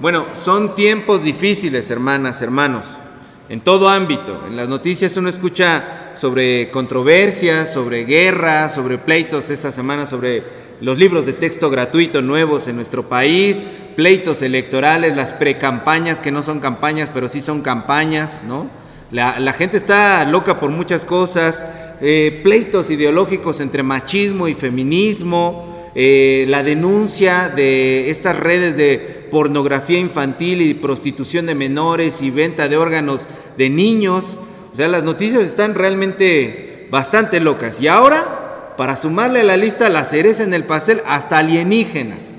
Bueno, 0.00 0.28
son 0.32 0.74
tiempos 0.74 1.22
difíciles, 1.22 1.90
hermanas, 1.90 2.40
hermanos, 2.40 2.96
en 3.50 3.60
todo 3.60 3.90
ámbito. 3.90 4.44
En 4.46 4.56
las 4.56 4.66
noticias 4.66 5.14
uno 5.18 5.28
escucha 5.28 6.12
sobre 6.14 6.70
controversias, 6.70 7.70
sobre 7.70 8.06
guerras, 8.06 8.74
sobre 8.74 8.96
pleitos 8.96 9.50
esta 9.50 9.70
semana, 9.70 10.06
sobre 10.06 10.42
los 10.80 10.98
libros 10.98 11.26
de 11.26 11.34
texto 11.34 11.68
gratuito 11.68 12.22
nuevos 12.22 12.66
en 12.66 12.76
nuestro 12.76 13.10
país, 13.10 13.62
pleitos 13.94 14.40
electorales, 14.40 15.16
las 15.16 15.34
precampañas 15.34 16.22
que 16.22 16.32
no 16.32 16.42
son 16.42 16.60
campañas, 16.60 17.10
pero 17.12 17.28
sí 17.28 17.42
son 17.42 17.60
campañas, 17.60 18.42
¿no? 18.48 18.70
La, 19.10 19.52
gente 19.52 19.76
está 19.76 20.24
loca 20.24 20.58
por 20.58 20.70
muchas 20.70 21.04
cosas, 21.04 21.62
eh, 22.00 22.40
pleitos 22.42 22.88
ideológicos 22.88 23.60
entre 23.60 23.82
machismo 23.82 24.48
y 24.48 24.54
feminismo, 24.54 25.90
eh, 25.94 26.46
la 26.48 26.62
denuncia 26.62 27.48
de 27.48 28.08
estas 28.10 28.38
redes 28.38 28.76
de 28.76 29.19
pornografía 29.30 29.98
infantil 29.98 30.62
y 30.62 30.74
prostitución 30.74 31.46
de 31.46 31.54
menores 31.54 32.22
y 32.22 32.30
venta 32.30 32.68
de 32.68 32.76
órganos 32.76 33.28
de 33.56 33.70
niños. 33.70 34.38
O 34.72 34.76
sea, 34.76 34.88
las 34.88 35.04
noticias 35.04 35.44
están 35.44 35.74
realmente 35.74 36.88
bastante 36.90 37.40
locas. 37.40 37.80
Y 37.80 37.88
ahora, 37.88 38.74
para 38.76 38.96
sumarle 38.96 39.40
a 39.40 39.44
la 39.44 39.56
lista 39.56 39.88
la 39.88 40.04
cereza 40.04 40.42
en 40.42 40.54
el 40.54 40.64
pastel, 40.64 41.02
hasta 41.06 41.38
alienígenas 41.38 42.34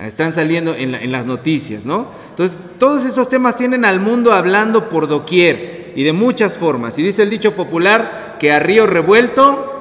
están 0.00 0.32
saliendo 0.32 0.74
en, 0.74 0.96
en 0.96 1.12
las 1.12 1.26
noticias, 1.26 1.86
¿no? 1.86 2.08
Entonces, 2.30 2.58
todos 2.78 3.04
estos 3.04 3.28
temas 3.28 3.54
tienen 3.54 3.84
al 3.84 4.00
mundo 4.00 4.32
hablando 4.32 4.88
por 4.88 5.06
doquier 5.06 5.92
y 5.94 6.02
de 6.02 6.12
muchas 6.12 6.56
formas. 6.56 6.98
Y 6.98 7.04
dice 7.04 7.22
el 7.22 7.30
dicho 7.30 7.54
popular 7.54 8.36
que 8.40 8.50
a 8.50 8.58
río 8.58 8.88
revuelto 8.88 9.72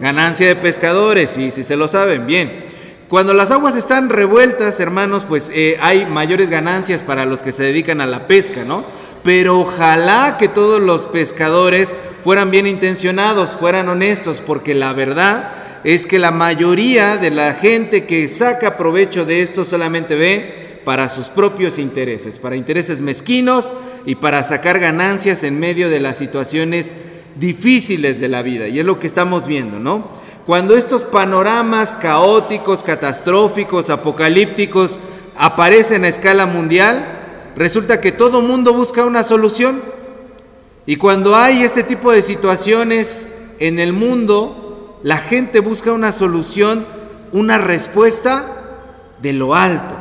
Ganancia 0.00 0.46
de 0.46 0.56
pescadores, 0.56 1.36
y 1.36 1.50
si 1.50 1.62
se 1.62 1.76
lo 1.76 1.86
saben, 1.86 2.26
bien. 2.26 2.64
Cuando 3.10 3.34
las 3.34 3.50
aguas 3.50 3.74
están 3.74 4.08
revueltas, 4.08 4.78
hermanos, 4.78 5.24
pues 5.28 5.50
eh, 5.52 5.76
hay 5.80 6.06
mayores 6.06 6.48
ganancias 6.48 7.02
para 7.02 7.26
los 7.26 7.42
que 7.42 7.50
se 7.50 7.64
dedican 7.64 8.00
a 8.00 8.06
la 8.06 8.28
pesca, 8.28 8.62
¿no? 8.62 8.84
Pero 9.24 9.58
ojalá 9.58 10.36
que 10.38 10.46
todos 10.46 10.80
los 10.80 11.06
pescadores 11.06 11.92
fueran 12.22 12.52
bien 12.52 12.68
intencionados, 12.68 13.56
fueran 13.56 13.88
honestos, 13.88 14.40
porque 14.40 14.76
la 14.76 14.92
verdad 14.92 15.50
es 15.82 16.06
que 16.06 16.20
la 16.20 16.30
mayoría 16.30 17.16
de 17.16 17.32
la 17.32 17.54
gente 17.54 18.06
que 18.06 18.28
saca 18.28 18.76
provecho 18.76 19.24
de 19.24 19.42
esto 19.42 19.64
solamente 19.64 20.14
ve 20.14 20.80
para 20.84 21.08
sus 21.08 21.26
propios 21.30 21.80
intereses, 21.80 22.38
para 22.38 22.54
intereses 22.54 23.00
mezquinos 23.00 23.72
y 24.06 24.14
para 24.14 24.44
sacar 24.44 24.78
ganancias 24.78 25.42
en 25.42 25.58
medio 25.58 25.90
de 25.90 25.98
las 25.98 26.16
situaciones 26.16 26.94
difíciles 27.34 28.20
de 28.20 28.28
la 28.28 28.42
vida, 28.42 28.68
y 28.68 28.78
es 28.78 28.86
lo 28.86 29.00
que 29.00 29.08
estamos 29.08 29.48
viendo, 29.48 29.80
¿no? 29.80 30.19
Cuando 30.50 30.76
estos 30.76 31.04
panoramas 31.04 31.94
caóticos, 31.94 32.82
catastróficos, 32.82 33.88
apocalípticos 33.88 34.98
aparecen 35.36 36.02
a 36.02 36.08
escala 36.08 36.46
mundial, 36.46 37.52
resulta 37.54 38.00
que 38.00 38.10
todo 38.10 38.42
mundo 38.42 38.74
busca 38.74 39.04
una 39.04 39.22
solución. 39.22 39.80
Y 40.86 40.96
cuando 40.96 41.36
hay 41.36 41.62
este 41.62 41.84
tipo 41.84 42.10
de 42.10 42.22
situaciones 42.22 43.32
en 43.60 43.78
el 43.78 43.92
mundo, 43.92 44.98
la 45.04 45.18
gente 45.18 45.60
busca 45.60 45.92
una 45.92 46.10
solución, 46.10 46.84
una 47.30 47.56
respuesta 47.56 48.44
de 49.22 49.32
lo 49.32 49.54
alto. 49.54 49.94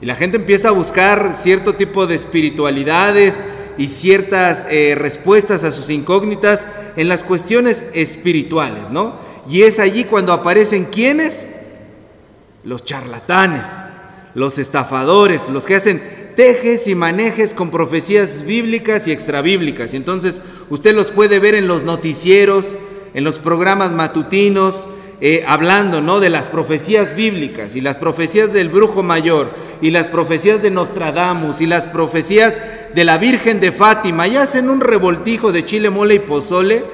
Y 0.00 0.06
la 0.06 0.14
gente 0.14 0.38
empieza 0.38 0.68
a 0.68 0.72
buscar 0.72 1.36
cierto 1.36 1.74
tipo 1.74 2.06
de 2.06 2.14
espiritualidades, 2.14 3.42
y 3.78 3.88
ciertas 3.88 4.66
eh, 4.70 4.94
respuestas 4.96 5.64
a 5.64 5.72
sus 5.72 5.90
incógnitas 5.90 6.66
en 6.96 7.08
las 7.08 7.22
cuestiones 7.22 7.86
espirituales, 7.92 8.90
¿no? 8.90 9.14
Y 9.48 9.62
es 9.62 9.78
allí 9.78 10.04
cuando 10.04 10.32
aparecen 10.32 10.84
quienes? 10.84 11.48
Los 12.64 12.84
charlatanes, 12.84 13.68
los 14.34 14.58
estafadores, 14.58 15.48
los 15.48 15.66
que 15.66 15.76
hacen 15.76 16.02
tejes 16.36 16.86
y 16.86 16.94
manejes 16.94 17.54
con 17.54 17.70
profecías 17.70 18.44
bíblicas 18.44 19.06
y 19.06 19.12
extrabíblicas. 19.12 19.94
Y 19.94 19.96
entonces 19.96 20.42
usted 20.68 20.94
los 20.94 21.10
puede 21.10 21.38
ver 21.38 21.54
en 21.54 21.68
los 21.68 21.84
noticieros, 21.84 22.76
en 23.14 23.24
los 23.24 23.38
programas 23.38 23.92
matutinos, 23.92 24.86
eh, 25.22 25.44
hablando 25.46 26.02
¿no? 26.02 26.20
de 26.20 26.28
las 26.28 26.50
profecías 26.50 27.16
bíblicas 27.16 27.74
y 27.74 27.80
las 27.80 27.96
profecías 27.96 28.52
del 28.52 28.68
brujo 28.68 29.02
mayor 29.02 29.50
y 29.80 29.90
las 29.90 30.08
profecías 30.08 30.60
de 30.60 30.70
Nostradamus 30.70 31.62
y 31.62 31.66
las 31.66 31.86
profecías 31.86 32.58
de 32.94 33.04
la 33.04 33.16
Virgen 33.16 33.58
de 33.58 33.72
Fátima 33.72 34.28
y 34.28 34.36
hacen 34.36 34.68
un 34.68 34.82
revoltijo 34.82 35.52
de 35.52 35.64
chile, 35.64 35.88
mole 35.88 36.16
y 36.16 36.18
pozole 36.18 36.84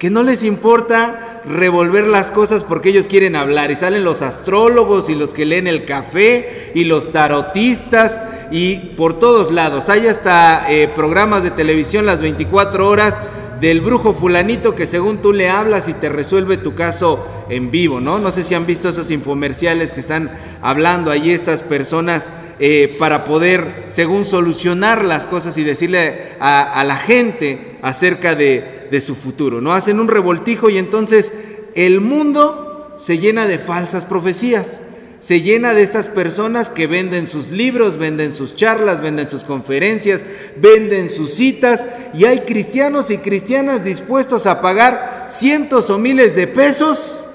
que 0.00 0.10
no 0.10 0.24
les 0.24 0.42
importa 0.42 1.29
revolver 1.44 2.06
las 2.06 2.30
cosas 2.30 2.64
porque 2.64 2.90
ellos 2.90 3.08
quieren 3.08 3.36
hablar 3.36 3.70
y 3.70 3.76
salen 3.76 4.04
los 4.04 4.22
astrólogos 4.22 5.08
y 5.08 5.14
los 5.14 5.34
que 5.34 5.46
leen 5.46 5.66
el 5.66 5.84
café 5.84 6.72
y 6.74 6.84
los 6.84 7.12
tarotistas 7.12 8.20
y 8.50 8.76
por 8.76 9.18
todos 9.18 9.50
lados. 9.50 9.88
Hay 9.88 10.06
hasta 10.06 10.70
eh, 10.70 10.88
programas 10.88 11.42
de 11.42 11.50
televisión 11.50 12.06
las 12.06 12.20
24 12.20 12.88
horas 12.88 13.16
del 13.60 13.80
brujo 13.80 14.14
fulanito 14.14 14.74
que 14.74 14.86
según 14.86 15.18
tú 15.18 15.32
le 15.32 15.50
hablas 15.50 15.88
y 15.88 15.92
te 15.92 16.08
resuelve 16.08 16.56
tu 16.56 16.74
caso 16.74 17.26
en 17.48 17.70
vivo, 17.70 18.00
¿no? 18.00 18.18
No 18.18 18.32
sé 18.32 18.42
si 18.42 18.54
han 18.54 18.66
visto 18.66 18.88
esos 18.88 19.10
infomerciales 19.10 19.92
que 19.92 20.00
están 20.00 20.30
hablando 20.62 21.10
ahí 21.10 21.30
estas 21.30 21.62
personas 21.62 22.30
eh, 22.58 22.96
para 22.98 23.24
poder, 23.24 23.86
según 23.88 24.24
solucionar 24.24 25.04
las 25.04 25.26
cosas 25.26 25.58
y 25.58 25.64
decirle 25.64 26.32
a, 26.40 26.82
la 26.84 26.96
gente 26.96 27.78
acerca 27.82 28.34
de, 28.34 28.88
de 28.90 29.00
su 29.00 29.14
futuro, 29.14 29.60
¿no? 29.60 29.72
Hacen 29.72 30.00
un 30.00 30.08
revoltijo 30.08 30.70
y 30.70 30.78
entonces 30.78 31.34
el 31.74 32.00
mundo 32.00 32.94
se 32.96 33.18
llena 33.18 33.46
de 33.46 33.58
falsas 33.58 34.04
profecías 34.04 34.80
se 35.20 35.42
llena 35.42 35.74
de 35.74 35.82
estas 35.82 36.08
personas 36.08 36.70
que 36.70 36.86
venden 36.86 37.28
sus 37.28 37.50
libros, 37.50 37.98
venden 37.98 38.32
sus 38.32 38.56
charlas, 38.56 39.02
venden 39.02 39.28
sus 39.28 39.44
conferencias, 39.44 40.24
venden 40.56 41.10
sus 41.10 41.34
citas 41.34 41.84
y 42.14 42.24
hay 42.24 42.40
cristianos 42.40 43.10
y 43.10 43.18
cristianas 43.18 43.84
dispuestos 43.84 44.46
a 44.46 44.62
pagar 44.62 45.26
cientos 45.28 45.90
o 45.90 45.98
miles 45.98 46.34
de 46.34 46.46
pesos 46.46 47.26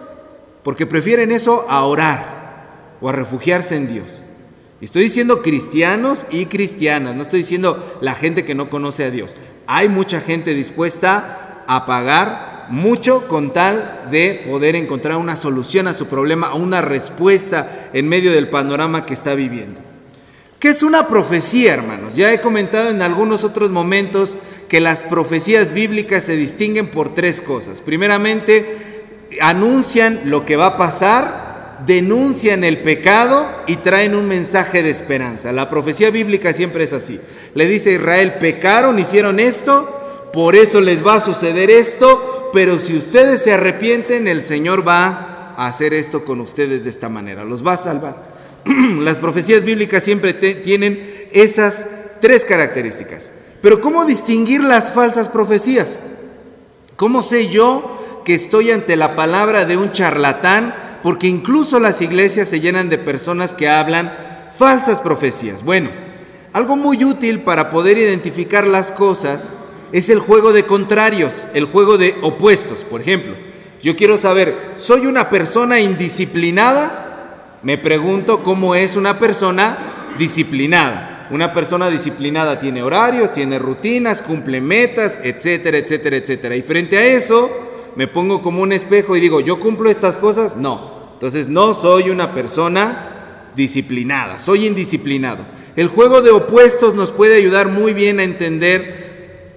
porque 0.63 0.87
prefieren 0.87 1.31
eso 1.31 1.65
a 1.69 1.85
orar 1.85 2.97
o 2.99 3.07
a 3.07 3.11
refugiarse 3.11 3.75
en 3.75 3.87
Dios. 3.87 4.23
Estoy 4.81 5.03
diciendo 5.03 5.43
cristianos 5.43 6.25
y 6.31 6.47
cristianas, 6.47 7.15
no 7.15 7.21
estoy 7.21 7.41
diciendo 7.41 7.99
la 8.01 8.15
gente 8.15 8.43
que 8.43 8.55
no 8.55 8.71
conoce 8.71 9.03
a 9.03 9.11
Dios. 9.11 9.35
Hay 9.67 9.89
mucha 9.89 10.21
gente 10.21 10.55
dispuesta 10.55 11.63
a 11.67 11.85
pagar 11.85 12.54
mucho 12.69 13.27
con 13.27 13.53
tal 13.53 14.07
de 14.11 14.43
poder 14.47 14.75
encontrar 14.75 15.17
una 15.17 15.35
solución 15.35 15.87
a 15.87 15.93
su 15.93 16.07
problema 16.07 16.53
o 16.53 16.57
una 16.57 16.81
respuesta 16.81 17.89
en 17.93 18.07
medio 18.07 18.31
del 18.31 18.49
panorama 18.49 19.05
que 19.05 19.13
está 19.13 19.35
viviendo. 19.35 19.81
¿Qué 20.59 20.69
es 20.69 20.83
una 20.83 21.07
profecía, 21.07 21.73
hermanos? 21.73 22.15
Ya 22.15 22.33
he 22.33 22.41
comentado 22.41 22.89
en 22.89 23.01
algunos 23.01 23.43
otros 23.43 23.71
momentos 23.71 24.37
que 24.67 24.79
las 24.79 25.03
profecías 25.03 25.73
bíblicas 25.73 26.23
se 26.23 26.35
distinguen 26.35 26.87
por 26.87 27.13
tres 27.13 27.41
cosas. 27.41 27.81
Primeramente, 27.81 28.77
anuncian 29.41 30.21
lo 30.25 30.45
que 30.45 30.55
va 30.55 30.67
a 30.67 30.77
pasar, 30.77 31.83
denuncian 31.85 32.63
el 32.63 32.81
pecado 32.81 33.47
y 33.67 33.77
traen 33.77 34.15
un 34.15 34.27
mensaje 34.27 34.81
de 34.81 34.89
esperanza. 34.89 35.51
La 35.51 35.69
profecía 35.69 36.09
bíblica 36.09 36.53
siempre 36.53 36.85
es 36.85 36.93
así. 36.93 37.19
Le 37.53 37.67
dice 37.67 37.91
a 37.91 37.93
Israel, 37.93 38.33
pecaron, 38.39 38.97
hicieron 38.97 39.39
esto, 39.39 40.29
por 40.33 40.55
eso 40.55 40.81
les 40.81 41.05
va 41.05 41.15
a 41.15 41.21
suceder 41.21 41.69
esto, 41.69 42.34
pero 42.53 42.79
si 42.79 42.97
ustedes 42.97 43.43
se 43.43 43.53
arrepienten, 43.53 44.27
el 44.27 44.41
Señor 44.41 44.87
va 44.87 45.53
a 45.55 45.67
hacer 45.67 45.93
esto 45.93 46.25
con 46.25 46.41
ustedes 46.41 46.83
de 46.83 46.89
esta 46.89 47.09
manera, 47.09 47.43
los 47.43 47.65
va 47.65 47.73
a 47.73 47.77
salvar. 47.77 48.35
Las 48.99 49.19
profecías 49.19 49.63
bíblicas 49.63 50.03
siempre 50.03 50.33
tienen 50.33 51.27
esas 51.31 51.85
tres 52.19 52.45
características. 52.45 53.31
Pero 53.61 53.81
¿cómo 53.81 54.05
distinguir 54.05 54.63
las 54.63 54.91
falsas 54.91 55.29
profecías? 55.29 55.97
¿Cómo 56.95 57.21
sé 57.21 57.49
yo 57.49 58.21
que 58.25 58.33
estoy 58.33 58.71
ante 58.71 58.95
la 58.95 59.15
palabra 59.15 59.65
de 59.65 59.77
un 59.77 59.91
charlatán? 59.91 60.73
Porque 61.03 61.27
incluso 61.27 61.79
las 61.79 62.01
iglesias 62.01 62.47
se 62.47 62.59
llenan 62.59 62.89
de 62.89 62.97
personas 62.97 63.53
que 63.53 63.69
hablan 63.69 64.13
falsas 64.57 65.01
profecías. 65.01 65.63
Bueno, 65.63 65.89
algo 66.53 66.75
muy 66.75 67.03
útil 67.03 67.41
para 67.41 67.69
poder 67.69 67.97
identificar 67.97 68.65
las 68.65 68.91
cosas 68.91 69.51
es 69.91 70.09
el 70.09 70.19
juego 70.19 70.53
de 70.53 70.63
contrarios, 70.63 71.47
el 71.53 71.65
juego 71.65 71.97
de 71.97 72.15
opuestos. 72.21 72.83
Por 72.83 73.01
ejemplo, 73.01 73.35
yo 73.81 73.95
quiero 73.95 74.17
saber, 74.17 74.55
¿soy 74.75 75.05
una 75.05 75.29
persona 75.29 75.79
indisciplinada? 75.79 77.59
Me 77.63 77.77
pregunto 77.77 78.43
cómo 78.43 78.75
es 78.75 78.95
una 78.95 79.19
persona 79.19 79.77
disciplinada. 80.17 81.27
Una 81.31 81.53
persona 81.53 81.89
disciplinada 81.89 82.59
tiene 82.59 82.83
horarios, 82.83 83.33
tiene 83.33 83.57
rutinas, 83.57 84.21
cumple 84.21 84.61
metas, 84.61 85.19
etcétera, 85.23 85.77
etcétera, 85.77 86.17
etcétera. 86.17 86.55
Y 86.55 86.61
frente 86.61 86.97
a 86.97 87.05
eso, 87.05 87.49
me 87.95 88.07
pongo 88.07 88.41
como 88.41 88.61
un 88.61 88.71
espejo 88.71 89.15
y 89.15 89.19
digo, 89.19 89.39
¿yo 89.39 89.59
cumplo 89.59 89.89
estas 89.89 90.17
cosas? 90.17 90.55
No. 90.55 91.09
Entonces 91.13 91.47
no 91.47 91.73
soy 91.73 92.09
una 92.09 92.33
persona 92.33 93.51
disciplinada, 93.55 94.37
soy 94.37 94.65
indisciplinado. 94.65 95.45
El 95.75 95.87
juego 95.87 96.21
de 96.21 96.31
opuestos 96.31 96.93
nos 96.93 97.11
puede 97.11 97.35
ayudar 97.35 97.69
muy 97.69 97.93
bien 97.93 98.19
a 98.19 98.23
entender 98.23 99.04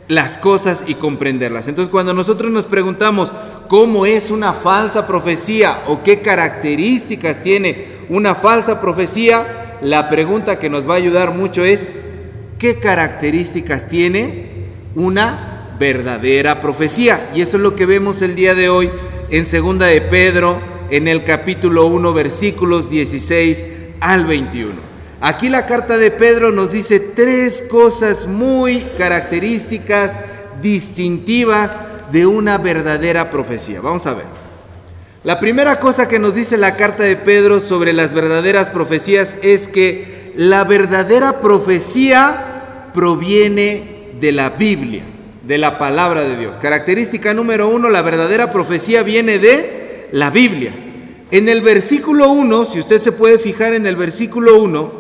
las 0.09 0.39
cosas 0.39 0.85
y 0.87 0.95
comprenderlas. 0.95 1.69
Entonces 1.69 1.91
cuando 1.91 2.15
nosotros 2.15 2.51
nos 2.51 2.65
preguntamos 2.65 3.33
cómo 3.69 4.07
es 4.07 4.31
una 4.31 4.55
falsa 4.55 5.07
profecía 5.07 5.83
o 5.87 6.03
qué 6.03 6.21
características 6.21 7.43
tiene 7.43 7.87
una 8.09 8.35
falsa 8.35 8.81
profecía, 8.81 9.77
la 9.83 10.09
pregunta 10.09 10.59
que 10.59 10.71
nos 10.71 10.89
va 10.89 10.95
a 10.95 10.97
ayudar 10.97 11.35
mucho 11.35 11.65
es, 11.65 11.91
¿qué 12.59 12.79
características 12.79 13.87
tiene 13.87 14.47
una 14.95 15.77
verdadera 15.79 16.61
profecía? 16.61 17.31
Y 17.35 17.43
eso 17.43 17.59
es 17.59 17.63
lo 17.63 17.77
que 17.77 17.87
vemos 17.87 18.23
el 18.23 18.35
día 18.35 18.55
de 18.55 18.71
hoy 18.71 18.91
en 19.31 19.45
segunda 19.45 19.87
de 19.87 20.01
Pedro, 20.01 20.61
en 20.91 21.07
el 21.07 21.23
capítulo 21.23 21.87
1, 21.87 22.15
versículos 22.15 22.89
16 22.89 23.67
al 24.01 24.25
21. 24.25 24.88
Aquí 25.21 25.49
la 25.49 25.67
carta 25.67 25.99
de 25.99 26.13
Pedro 26.13 26.53
nos 26.53 26.71
dice 26.71 27.01
tres 27.01 27.63
cosas 27.63 28.27
muy 28.29 28.83
características, 28.97 30.17
distintivas 30.63 31.77
de 32.13 32.27
una 32.27 32.57
verdadera 32.59 33.29
profecía. 33.29 33.81
Vamos 33.81 34.07
a 34.07 34.15
ver. 34.15 34.27
La 35.25 35.41
primera 35.41 35.81
cosa 35.81 36.07
que 36.07 36.21
nos 36.21 36.37
dice 36.37 36.57
la 36.57 36.77
carta 36.77 37.03
de 37.03 37.17
Pedro 37.17 37.59
sobre 37.59 37.93
las 37.93 38.13
verdaderas 38.15 38.71
profecías 38.71 39.37
es 39.43 39.67
que 39.67 40.33
la 40.37 40.63
verdadera 40.63 41.41
profecía 41.41 42.91
proviene 42.95 44.13
de 44.21 44.31
la 44.31 44.51
Biblia, 44.51 45.03
de 45.45 45.59
la 45.59 45.79
palabra 45.79 46.23
de 46.23 46.37
Dios. 46.37 46.59
Característica 46.59 47.35
número 47.35 47.69
uno, 47.69 47.89
la 47.89 48.03
verdadera 48.03 48.53
profecía 48.53 49.03
viene 49.03 49.41
de 49.41 50.09
la 50.13 50.31
Biblia. 50.31 50.73
En 51.33 51.49
el 51.49 51.61
versículo 51.61 52.31
1, 52.31 52.65
si 52.65 52.79
usted 52.79 53.01
se 53.01 53.13
puede 53.13 53.39
fijar 53.39 53.75
en 53.75 53.87
el 53.87 53.97
versículo 53.97 54.63
1, 54.63 54.98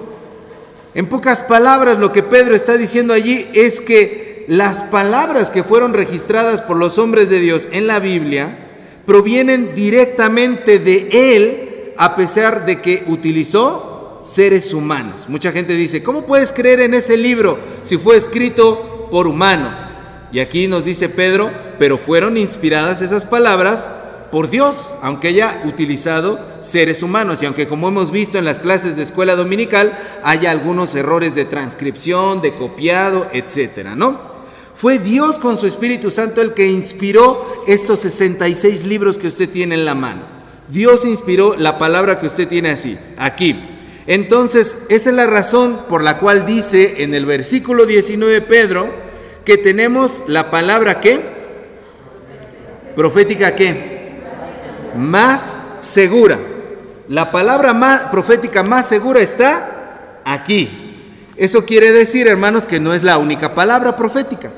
en 0.94 1.06
pocas 1.06 1.43
palabras 1.43 1.99
lo 1.99 2.12
que 2.12 2.23
Pedro 2.23 2.55
está 2.55 2.76
diciendo 2.76 3.12
allí 3.14 3.46
es 3.55 3.81
que 3.81 4.44
las 4.49 4.85
palabras 4.85 5.50
que 5.50 5.62
fueron 5.62 5.93
registradas 5.93 6.62
por 6.62 6.76
los 6.79 6.99
hombres 6.99 7.29
de 7.29 7.40
Dios 7.40 7.69
en 7.70 7.87
la 7.87 8.00
Biblia 8.00 8.67
provienen 9.05 9.75
directamente 9.75 10.79
de 10.79 11.08
Él, 11.12 11.94
a 11.96 12.17
pesar 12.17 12.64
de 12.64 12.81
que 12.81 13.05
utilizó 13.06 14.23
seres 14.26 14.73
humanos. 14.73 15.29
Mucha 15.29 15.52
gente 15.52 15.75
dice, 15.75 16.02
¿cómo 16.02 16.26
puedes 16.26 16.52
creer 16.52 16.81
en 16.81 16.94
ese 16.94 17.17
libro 17.17 17.58
si 17.82 17.96
fue 17.96 18.17
escrito 18.17 19.08
por 19.11 19.26
humanos? 19.26 19.76
Y 20.32 20.40
aquí 20.40 20.69
nos 20.69 20.85
dice 20.85 21.08
Pedro, 21.08 21.50
pero 21.79 21.96
fueron 21.99 22.37
inspiradas 22.37 23.00
esas 23.00 23.25
palabras 23.25 23.88
por 24.31 24.51
Dios, 24.51 24.91
aunque 25.01 25.29
haya 25.29 25.63
utilizado 25.65 26.39
seres 26.61 27.03
humanos 27.03 27.43
y 27.43 27.47
aunque 27.47 27.67
como 27.67 27.89
hemos 27.89 28.11
visto 28.11 28.37
en 28.37 28.45
las 28.45 28.61
clases 28.61 28.97
de 28.97 29.03
escuela 29.03 29.37
dominical 29.37 29.99
haya 30.23 30.51
algunos 30.51 30.95
errores 30.95 31.35
de 31.35 31.45
transcripción, 31.45 32.43
de 32.43 32.55
copiado, 32.55 33.29
etcétera, 33.33 33.97
¿no? 33.97 34.39
Fue 34.75 34.99
Dios 34.99 35.39
con 35.39 35.57
su 35.57 35.67
Espíritu 35.67 36.11
Santo 36.11 36.41
el 36.41 36.55
que 36.55 36.69
inspiró 36.69 37.65
estos 37.67 38.01
66 38.01 38.85
libros 38.85 39.19
que 39.19 39.27
usted 39.27 39.49
tiene 39.49 39.75
en 39.75 39.85
la 39.85 39.95
mano. 39.95 40.23
Dios 40.69 41.05
inspiró 41.05 41.57
la 41.57 41.79
palabra 41.79 42.21
que 42.21 42.27
usted 42.27 42.47
tiene 42.47 42.71
así, 42.71 42.97
aquí. 43.17 43.59
Entonces, 44.07 44.77
esa 44.89 45.11
es 45.11 45.17
la 45.17 45.27
razón 45.27 45.81
por 45.89 46.05
la 46.05 46.19
cual 46.19 46.47
dice 46.47 47.03
en 47.03 47.15
el 47.15 47.27
versículo 47.27 47.87
19 47.87 48.43
Pedro 48.43 48.89
que 49.45 49.57
tenemos 49.57 50.23
la 50.27 50.51
palabra 50.51 51.01
que 51.01 51.21
profética 52.95 53.57
que 53.57 53.98
más 54.96 55.58
segura. 55.81 56.38
La 57.08 57.31
palabra 57.31 57.73
más 57.73 58.02
profética 58.02 58.62
más 58.62 58.88
segura 58.88 59.20
está 59.20 60.20
aquí. 60.25 60.88
Eso 61.37 61.64
quiere 61.64 61.93
decir, 61.93 62.26
hermanos, 62.26 62.67
que 62.67 62.81
no 62.81 62.93
es 62.93 63.02
la 63.02 63.19
única 63.19 63.55
palabra 63.55 63.96
profética. 63.96 64.52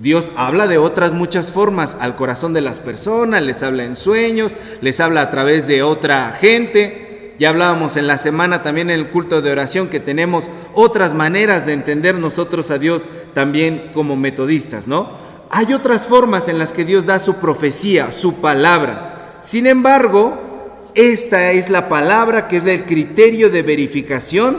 Dios 0.00 0.30
habla 0.36 0.68
de 0.68 0.78
otras 0.78 1.12
muchas 1.12 1.52
formas 1.52 1.96
al 2.00 2.14
corazón 2.14 2.52
de 2.52 2.60
las 2.60 2.78
personas, 2.78 3.42
les 3.42 3.62
habla 3.62 3.84
en 3.84 3.96
sueños, 3.96 4.56
les 4.80 5.00
habla 5.00 5.22
a 5.22 5.30
través 5.30 5.66
de 5.66 5.82
otra 5.82 6.30
gente. 6.30 7.34
Ya 7.38 7.50
hablábamos 7.50 7.96
en 7.96 8.06
la 8.06 8.18
semana 8.18 8.62
también 8.62 8.90
en 8.90 8.98
el 8.98 9.10
culto 9.10 9.42
de 9.42 9.50
oración 9.50 9.88
que 9.88 10.00
tenemos 10.00 10.50
otras 10.72 11.14
maneras 11.14 11.66
de 11.66 11.72
entender 11.72 12.16
nosotros 12.16 12.70
a 12.70 12.78
Dios 12.78 13.08
también 13.34 13.90
como 13.92 14.16
metodistas, 14.16 14.86
¿no? 14.86 15.10
Hay 15.50 15.72
otras 15.72 16.06
formas 16.06 16.48
en 16.48 16.58
las 16.58 16.72
que 16.72 16.84
Dios 16.84 17.06
da 17.06 17.18
su 17.18 17.34
profecía, 17.34 18.12
su 18.12 18.34
palabra. 18.34 19.17
Sin 19.40 19.66
embargo, 19.66 20.90
esta 20.94 21.52
es 21.52 21.70
la 21.70 21.88
palabra 21.88 22.48
que 22.48 22.58
es 22.58 22.66
el 22.66 22.84
criterio 22.84 23.50
de 23.50 23.62
verificación 23.62 24.58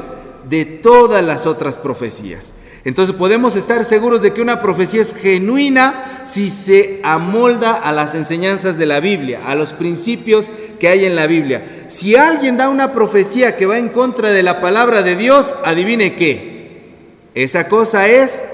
de 0.49 0.65
todas 0.65 1.23
las 1.23 1.45
otras 1.45 1.77
profecías. 1.77 2.53
Entonces 2.85 3.13
podemos 3.15 3.55
estar 3.55 3.83
seguros 3.83 4.21
de 4.21 4.33
que 4.33 4.41
una 4.41 4.61
profecía 4.61 5.01
es 5.01 5.13
genuina 5.13 6.21
si 6.23 6.49
se 6.49 7.01
amolda 7.03 7.73
a 7.73 7.91
las 7.91 8.15
enseñanzas 8.15 8.77
de 8.77 8.85
la 8.85 9.01
Biblia, 9.01 9.41
a 9.45 9.55
los 9.55 9.73
principios 9.73 10.49
que 10.79 10.87
hay 10.87 11.03
en 11.03 11.15
la 11.15 11.27
Biblia. 11.27 11.85
Si 11.89 12.15
alguien 12.15 12.55
da 12.55 12.69
una 12.69 12.93
profecía 12.93 13.57
que 13.57 13.65
va 13.65 13.77
en 13.77 13.89
contra 13.89 14.31
de 14.31 14.43
la 14.43 14.61
palabra 14.61 15.01
de 15.03 15.17
Dios, 15.17 15.53
adivine 15.65 16.15
qué. 16.15 16.93
Esa 17.35 17.67
cosa 17.67 18.07
es 18.07 18.45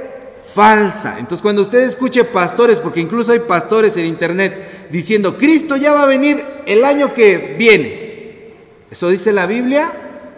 falsa. 0.54 1.18
Entonces 1.20 1.42
cuando 1.42 1.62
usted 1.62 1.84
escuche 1.84 2.24
pastores, 2.24 2.80
porque 2.80 3.02
incluso 3.02 3.32
hay 3.32 3.40
pastores 3.40 3.96
en 3.98 4.06
internet 4.06 4.75
diciendo, 4.92 5.38
Cristo 5.38 5.78
ya 5.78 5.94
va 5.94 6.04
a 6.04 6.08
venir 6.08 6.44
el 6.66 6.84
año 6.84 7.14
que 7.14 7.56
viene. 7.58 8.06
¿Eso 8.90 9.10
dice 9.10 9.34
la 9.34 9.46
Biblia? 9.46 9.92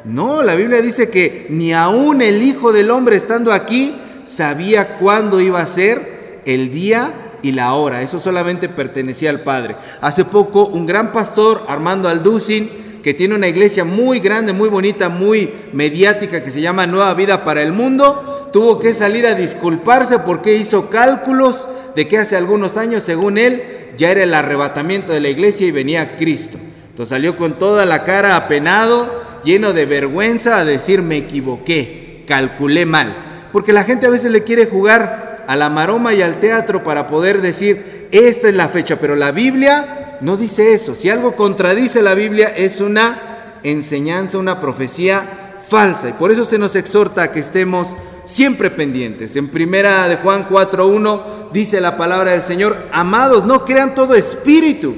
No, 0.06 0.42
la 0.42 0.56
Biblia 0.56 0.82
dice 0.82 1.10
que 1.10 1.48
ni 1.50 1.74
aún 1.74 2.22
el 2.22 2.42
Hijo 2.42 2.72
del 2.72 2.92
Hombre 2.92 3.16
estando 3.16 3.52
aquí 3.52 3.94
sabía 4.24 4.98
cuándo 4.98 5.42
iba 5.42 5.60
a 5.60 5.66
ser 5.66 6.42
el 6.46 6.70
día 6.70 7.14
y 7.42 7.52
la 7.52 7.74
hora. 7.74 8.02
Eso 8.02 8.20
solamente 8.20 8.70
pertenecía 8.70 9.30
al 9.30 9.42
Padre. 9.42 9.76
Hace 10.02 10.26
poco 10.26 10.66
un 10.66 10.86
gran 10.86 11.12
pastor, 11.12 11.64
Armando 11.68 12.10
Alducin, 12.10 12.70
que 13.04 13.14
tiene 13.14 13.36
una 13.36 13.48
iglesia 13.48 13.86
muy 13.86 14.20
grande, 14.20 14.54
muy 14.54 14.70
bonita, 14.70 15.10
muy 15.10 15.50
mediática, 15.74 16.42
que 16.42 16.52
se 16.52 16.62
llama 16.62 16.88
Nueva 16.88 17.14
Vida 17.14 17.44
para 17.44 17.62
el 17.62 17.72
Mundo, 17.72 18.50
tuvo 18.52 18.80
que 18.80 18.94
salir 18.94 19.26
a 19.28 19.36
disculparse 19.36 20.20
porque 20.20 20.56
hizo 20.56 20.90
cálculos 20.90 21.68
de 21.96 22.08
que 22.08 22.18
hace 22.18 22.36
algunos 22.36 22.78
años, 22.78 23.04
según 23.04 23.38
él, 23.38 23.64
ya 23.98 24.12
era 24.12 24.24
el 24.24 24.34
arrebatamiento 24.34 25.14
de 25.14 25.20
la 25.20 25.30
iglesia 25.30 25.68
y 25.68 25.72
venía 25.72 26.16
Cristo. 26.16 26.58
Entonces 26.90 27.10
salió 27.10 27.36
con 27.36 27.60
toda 27.60 27.86
la 27.86 28.04
cara 28.04 28.36
apenado 28.36 29.22
lleno 29.44 29.74
de 29.74 29.86
vergüenza 29.86 30.58
a 30.58 30.66
decir 30.66 31.02
me 31.02 31.18
equivoqué, 31.18 32.24
calculé 32.28 32.86
mal. 32.86 33.16
Porque 33.52 33.74
la 33.74 33.84
gente 33.84 34.08
a 34.08 34.12
veces 34.12 34.32
le 34.32 34.44
quiere 34.44 34.66
jugar 34.66 35.46
a 35.48 35.56
la 35.56 35.70
maroma 35.70 36.14
y 36.14 36.22
al 36.22 36.40
teatro 36.40 36.84
para 36.84 37.08
poder 37.08 37.42
decir, 37.42 38.08
esta 38.12 38.50
es 38.50 38.56
la 38.56 38.68
fecha, 38.68 38.98
pero 38.98 39.16
la 39.16 39.32
Biblia 39.32 40.18
no 40.22 40.38
dice 40.38 40.74
eso. 40.74 40.96
Si 40.96 41.10
algo 41.10 41.36
contradice 41.36 42.02
la 42.02 42.14
Biblia 42.14 42.54
es 42.56 42.82
una 42.82 43.60
enseñanza, 43.64 44.38
una 44.38 44.60
profecía 44.60 45.26
falsa. 45.68 46.10
Y 46.10 46.14
por 46.14 46.32
eso 46.32 46.46
se 46.46 46.58
nos 46.58 46.76
exhorta 46.76 47.24
a 47.24 47.32
que 47.32 47.40
estemos 47.40 47.96
siempre 48.28 48.70
pendientes. 48.70 49.36
En 49.36 49.48
primera 49.48 50.08
de 50.08 50.18
Juan 50.18 50.48
4.1 50.48 51.52
dice 51.52 51.82
la 51.82 51.98
palabra 51.98 52.34
del 52.34 52.44
Señor, 52.44 52.78
amados, 52.92 53.46
no 53.46 53.66
crean 53.66 53.96
todo 53.96 54.14
espíritu. 54.14 54.96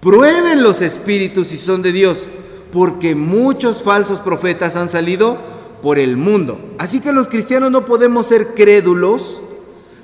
Prueben 0.00 0.62
los 0.62 0.80
espíritus 0.80 1.48
si 1.48 1.58
son 1.58 1.82
de 1.82 1.92
Dios 1.92 2.26
porque 2.72 3.14
muchos 3.14 3.82
falsos 3.82 4.18
profetas 4.18 4.74
han 4.74 4.88
salido 4.88 5.38
por 5.80 5.98
el 5.98 6.16
mundo. 6.16 6.58
Así 6.78 6.98
que 6.98 7.12
los 7.12 7.28
cristianos 7.28 7.70
no 7.70 7.84
podemos 7.84 8.26
ser 8.26 8.48
crédulos 8.48 9.40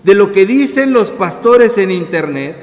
de 0.04 0.14
lo 0.14 0.30
que 0.30 0.46
dicen 0.46 0.92
los 0.92 1.10
pastores 1.10 1.78
en 1.78 1.90
internet, 1.90 2.56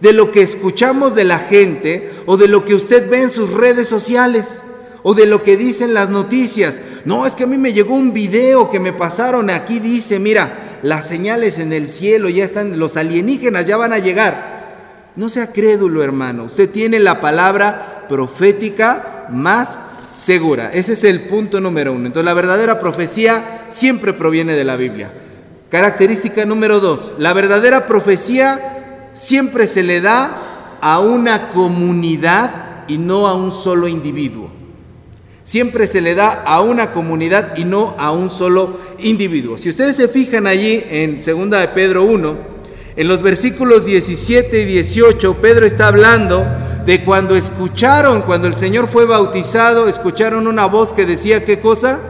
de 0.00 0.12
lo 0.12 0.30
que 0.30 0.42
escuchamos 0.42 1.14
de 1.14 1.24
la 1.24 1.38
gente 1.38 2.10
o 2.26 2.36
de 2.36 2.48
lo 2.48 2.64
que 2.64 2.74
usted 2.74 3.08
ve 3.08 3.22
en 3.22 3.30
sus 3.30 3.54
redes 3.54 3.88
sociales 3.88 4.62
o 5.08 5.14
de 5.14 5.24
lo 5.24 5.44
que 5.44 5.56
dicen 5.56 5.94
las 5.94 6.10
noticias. 6.10 6.80
No, 7.04 7.26
es 7.26 7.36
que 7.36 7.44
a 7.44 7.46
mí 7.46 7.56
me 7.58 7.72
llegó 7.72 7.94
un 7.94 8.12
video 8.12 8.68
que 8.68 8.80
me 8.80 8.92
pasaron, 8.92 9.50
aquí 9.50 9.78
dice, 9.78 10.18
mira, 10.18 10.80
las 10.82 11.06
señales 11.06 11.60
en 11.60 11.72
el 11.72 11.86
cielo 11.86 12.28
ya 12.28 12.42
están, 12.42 12.76
los 12.76 12.96
alienígenas 12.96 13.66
ya 13.66 13.76
van 13.76 13.92
a 13.92 14.00
llegar. 14.00 15.12
No 15.14 15.28
sea 15.28 15.52
crédulo, 15.52 16.02
hermano. 16.02 16.42
Usted 16.42 16.68
tiene 16.70 16.98
la 16.98 17.20
palabra 17.20 18.04
profética 18.08 19.28
más 19.30 19.78
segura. 20.10 20.72
Ese 20.72 20.94
es 20.94 21.04
el 21.04 21.20
punto 21.20 21.60
número 21.60 21.92
uno. 21.92 22.06
Entonces 22.06 22.24
la 22.24 22.34
verdadera 22.34 22.80
profecía 22.80 23.66
siempre 23.70 24.12
proviene 24.12 24.54
de 24.54 24.64
la 24.64 24.74
Biblia. 24.74 25.12
Característica 25.70 26.44
número 26.44 26.80
dos, 26.80 27.14
la 27.18 27.32
verdadera 27.32 27.86
profecía 27.86 29.10
siempre 29.12 29.68
se 29.68 29.84
le 29.84 30.00
da 30.00 30.78
a 30.80 30.98
una 30.98 31.50
comunidad 31.50 32.86
y 32.88 32.98
no 32.98 33.28
a 33.28 33.34
un 33.34 33.52
solo 33.52 33.86
individuo. 33.86 34.55
Siempre 35.46 35.86
se 35.86 36.00
le 36.00 36.16
da 36.16 36.42
a 36.44 36.60
una 36.60 36.90
comunidad 36.90 37.56
y 37.56 37.64
no 37.64 37.94
a 37.98 38.10
un 38.10 38.28
solo 38.30 38.80
individuo. 38.98 39.56
Si 39.56 39.68
ustedes 39.68 39.94
se 39.94 40.08
fijan 40.08 40.48
allí 40.48 40.82
en 40.90 41.14
2 41.24 41.50
de 41.50 41.68
Pedro 41.68 42.02
1, 42.02 42.36
en 42.96 43.06
los 43.06 43.22
versículos 43.22 43.84
17 43.84 44.62
y 44.62 44.64
18, 44.64 45.36
Pedro 45.36 45.64
está 45.64 45.86
hablando 45.86 46.44
de 46.84 47.04
cuando 47.04 47.36
escucharon, 47.36 48.22
cuando 48.22 48.48
el 48.48 48.56
Señor 48.56 48.88
fue 48.88 49.04
bautizado, 49.04 49.86
escucharon 49.86 50.48
una 50.48 50.66
voz 50.66 50.92
que 50.92 51.06
decía 51.06 51.44
qué 51.44 51.60
cosa? 51.60 52.00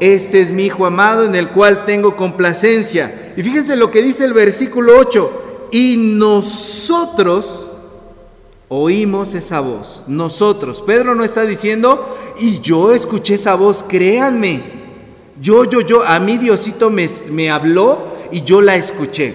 Este 0.00 0.40
es 0.40 0.50
mi 0.50 0.64
Hijo 0.64 0.86
amado 0.86 1.26
en 1.26 1.34
el 1.34 1.50
cual 1.50 1.84
tengo 1.84 2.16
complacencia. 2.16 3.34
Y 3.36 3.42
fíjense 3.42 3.76
lo 3.76 3.90
que 3.90 4.00
dice 4.00 4.24
el 4.24 4.32
versículo 4.32 4.94
8. 4.96 5.68
Y 5.72 5.96
nosotros 5.98 7.72
oímos 8.76 9.34
esa 9.34 9.60
voz. 9.60 10.02
Nosotros, 10.06 10.82
Pedro 10.82 11.14
no 11.14 11.24
está 11.24 11.42
diciendo, 11.42 12.16
y 12.38 12.60
yo 12.60 12.92
escuché 12.92 13.34
esa 13.34 13.54
voz, 13.54 13.84
créanme. 13.86 14.62
Yo, 15.40 15.64
yo, 15.64 15.80
yo, 15.80 16.04
a 16.04 16.20
mí 16.20 16.38
Diosito 16.38 16.90
me, 16.90 17.08
me 17.30 17.50
habló 17.50 18.14
y 18.30 18.42
yo 18.42 18.60
la 18.60 18.76
escuché. 18.76 19.34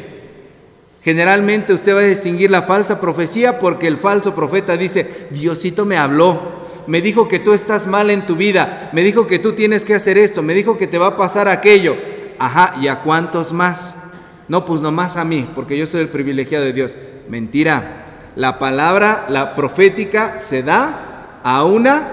Generalmente 1.01 1.73
usted 1.73 1.95
va 1.95 1.99
a 1.99 2.03
distinguir 2.03 2.51
la 2.51 2.63
falsa 2.63 2.99
profecía 2.99 3.59
porque 3.59 3.87
el 3.87 3.97
falso 3.97 4.35
profeta 4.35 4.75
dice, 4.77 5.27
Diosito 5.31 5.85
me 5.85 5.97
habló, 5.97 6.39
me 6.87 7.01
dijo 7.01 7.27
que 7.27 7.39
tú 7.39 7.53
estás 7.53 7.87
mal 7.87 8.09
en 8.09 8.25
tu 8.25 8.35
vida, 8.35 8.89
me 8.93 9.03
dijo 9.03 9.27
que 9.27 9.39
tú 9.39 9.53
tienes 9.53 9.85
que 9.85 9.95
hacer 9.95 10.17
esto, 10.17 10.43
me 10.43 10.53
dijo 10.53 10.77
que 10.77 10.87
te 10.87 10.97
va 10.97 11.07
a 11.07 11.17
pasar 11.17 11.47
aquello. 11.47 11.95
Ajá, 12.37 12.75
¿y 12.81 12.87
a 12.87 13.01
cuántos 13.01 13.53
más? 13.53 13.95
No, 14.47 14.65
pues 14.65 14.81
nomás 14.81 15.15
a 15.17 15.25
mí, 15.25 15.47
porque 15.53 15.77
yo 15.77 15.85
soy 15.85 16.01
el 16.01 16.09
privilegiado 16.09 16.65
de 16.65 16.73
Dios. 16.73 16.97
Mentira. 17.29 17.98
La 18.39 18.57
palabra, 18.57 19.25
la 19.27 19.53
profética, 19.53 20.39
se 20.39 20.63
da 20.63 21.41
a 21.43 21.65
una 21.65 22.07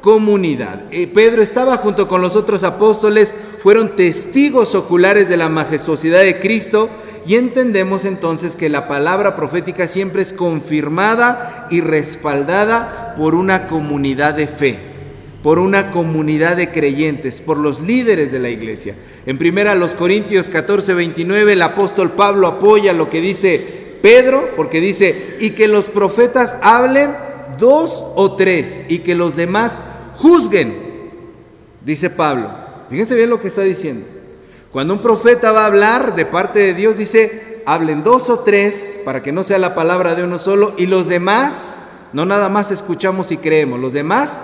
comunidad. 0.00 0.82
Pedro 1.12 1.42
estaba 1.42 1.76
junto 1.76 2.06
con 2.06 2.22
los 2.22 2.36
otros 2.36 2.62
apóstoles, 2.62 3.34
fueron 3.58 3.96
testigos 3.96 4.76
oculares 4.76 5.28
de 5.28 5.36
la 5.36 5.48
majestuosidad 5.48 6.20
de 6.20 6.38
Cristo 6.38 6.88
y 7.26 7.34
entendemos 7.34 8.04
entonces 8.04 8.54
que 8.54 8.68
la 8.68 8.86
palabra 8.86 9.34
profética 9.34 9.88
siempre 9.88 10.22
es 10.22 10.32
confirmada 10.32 11.66
y 11.68 11.80
respaldada 11.80 13.16
por 13.16 13.34
una 13.34 13.66
comunidad 13.66 14.34
de 14.34 14.46
fe, 14.46 14.78
por 15.42 15.58
una 15.58 15.90
comunidad 15.90 16.56
de 16.56 16.70
creyentes, 16.70 17.40
por 17.40 17.58
los 17.58 17.80
líderes 17.80 18.30
de 18.30 18.38
la 18.38 18.50
iglesia. 18.50 18.94
En 19.26 19.36
primera 19.36 19.74
los 19.74 19.94
Corintios 19.94 20.48
14, 20.48 20.94
29 20.94 21.54
el 21.54 21.62
apóstol 21.62 22.12
Pablo 22.12 22.46
apoya 22.46 22.92
lo 22.92 23.10
que 23.10 23.20
dice 23.20 23.75
Pedro, 24.02 24.54
porque 24.56 24.80
dice, 24.80 25.36
y 25.40 25.50
que 25.50 25.68
los 25.68 25.86
profetas 25.86 26.56
hablen 26.62 27.14
dos 27.58 28.04
o 28.14 28.36
tres, 28.36 28.82
y 28.88 29.00
que 29.00 29.14
los 29.14 29.36
demás 29.36 29.78
juzguen, 30.16 30.74
dice 31.84 32.10
Pablo. 32.10 32.50
Fíjense 32.90 33.14
bien 33.14 33.30
lo 33.30 33.40
que 33.40 33.48
está 33.48 33.62
diciendo. 33.62 34.06
Cuando 34.70 34.94
un 34.94 35.00
profeta 35.00 35.52
va 35.52 35.62
a 35.62 35.66
hablar 35.66 36.14
de 36.14 36.26
parte 36.26 36.58
de 36.58 36.74
Dios, 36.74 36.98
dice, 36.98 37.62
hablen 37.66 38.02
dos 38.02 38.28
o 38.28 38.40
tres 38.40 39.00
para 39.04 39.22
que 39.22 39.32
no 39.32 39.42
sea 39.42 39.58
la 39.58 39.74
palabra 39.74 40.14
de 40.14 40.24
uno 40.24 40.38
solo 40.38 40.74
y 40.76 40.86
los 40.86 41.08
demás, 41.08 41.78
no 42.12 42.24
nada 42.24 42.48
más 42.48 42.70
escuchamos 42.70 43.32
y 43.32 43.38
creemos, 43.38 43.80
los 43.80 43.92
demás 43.92 44.40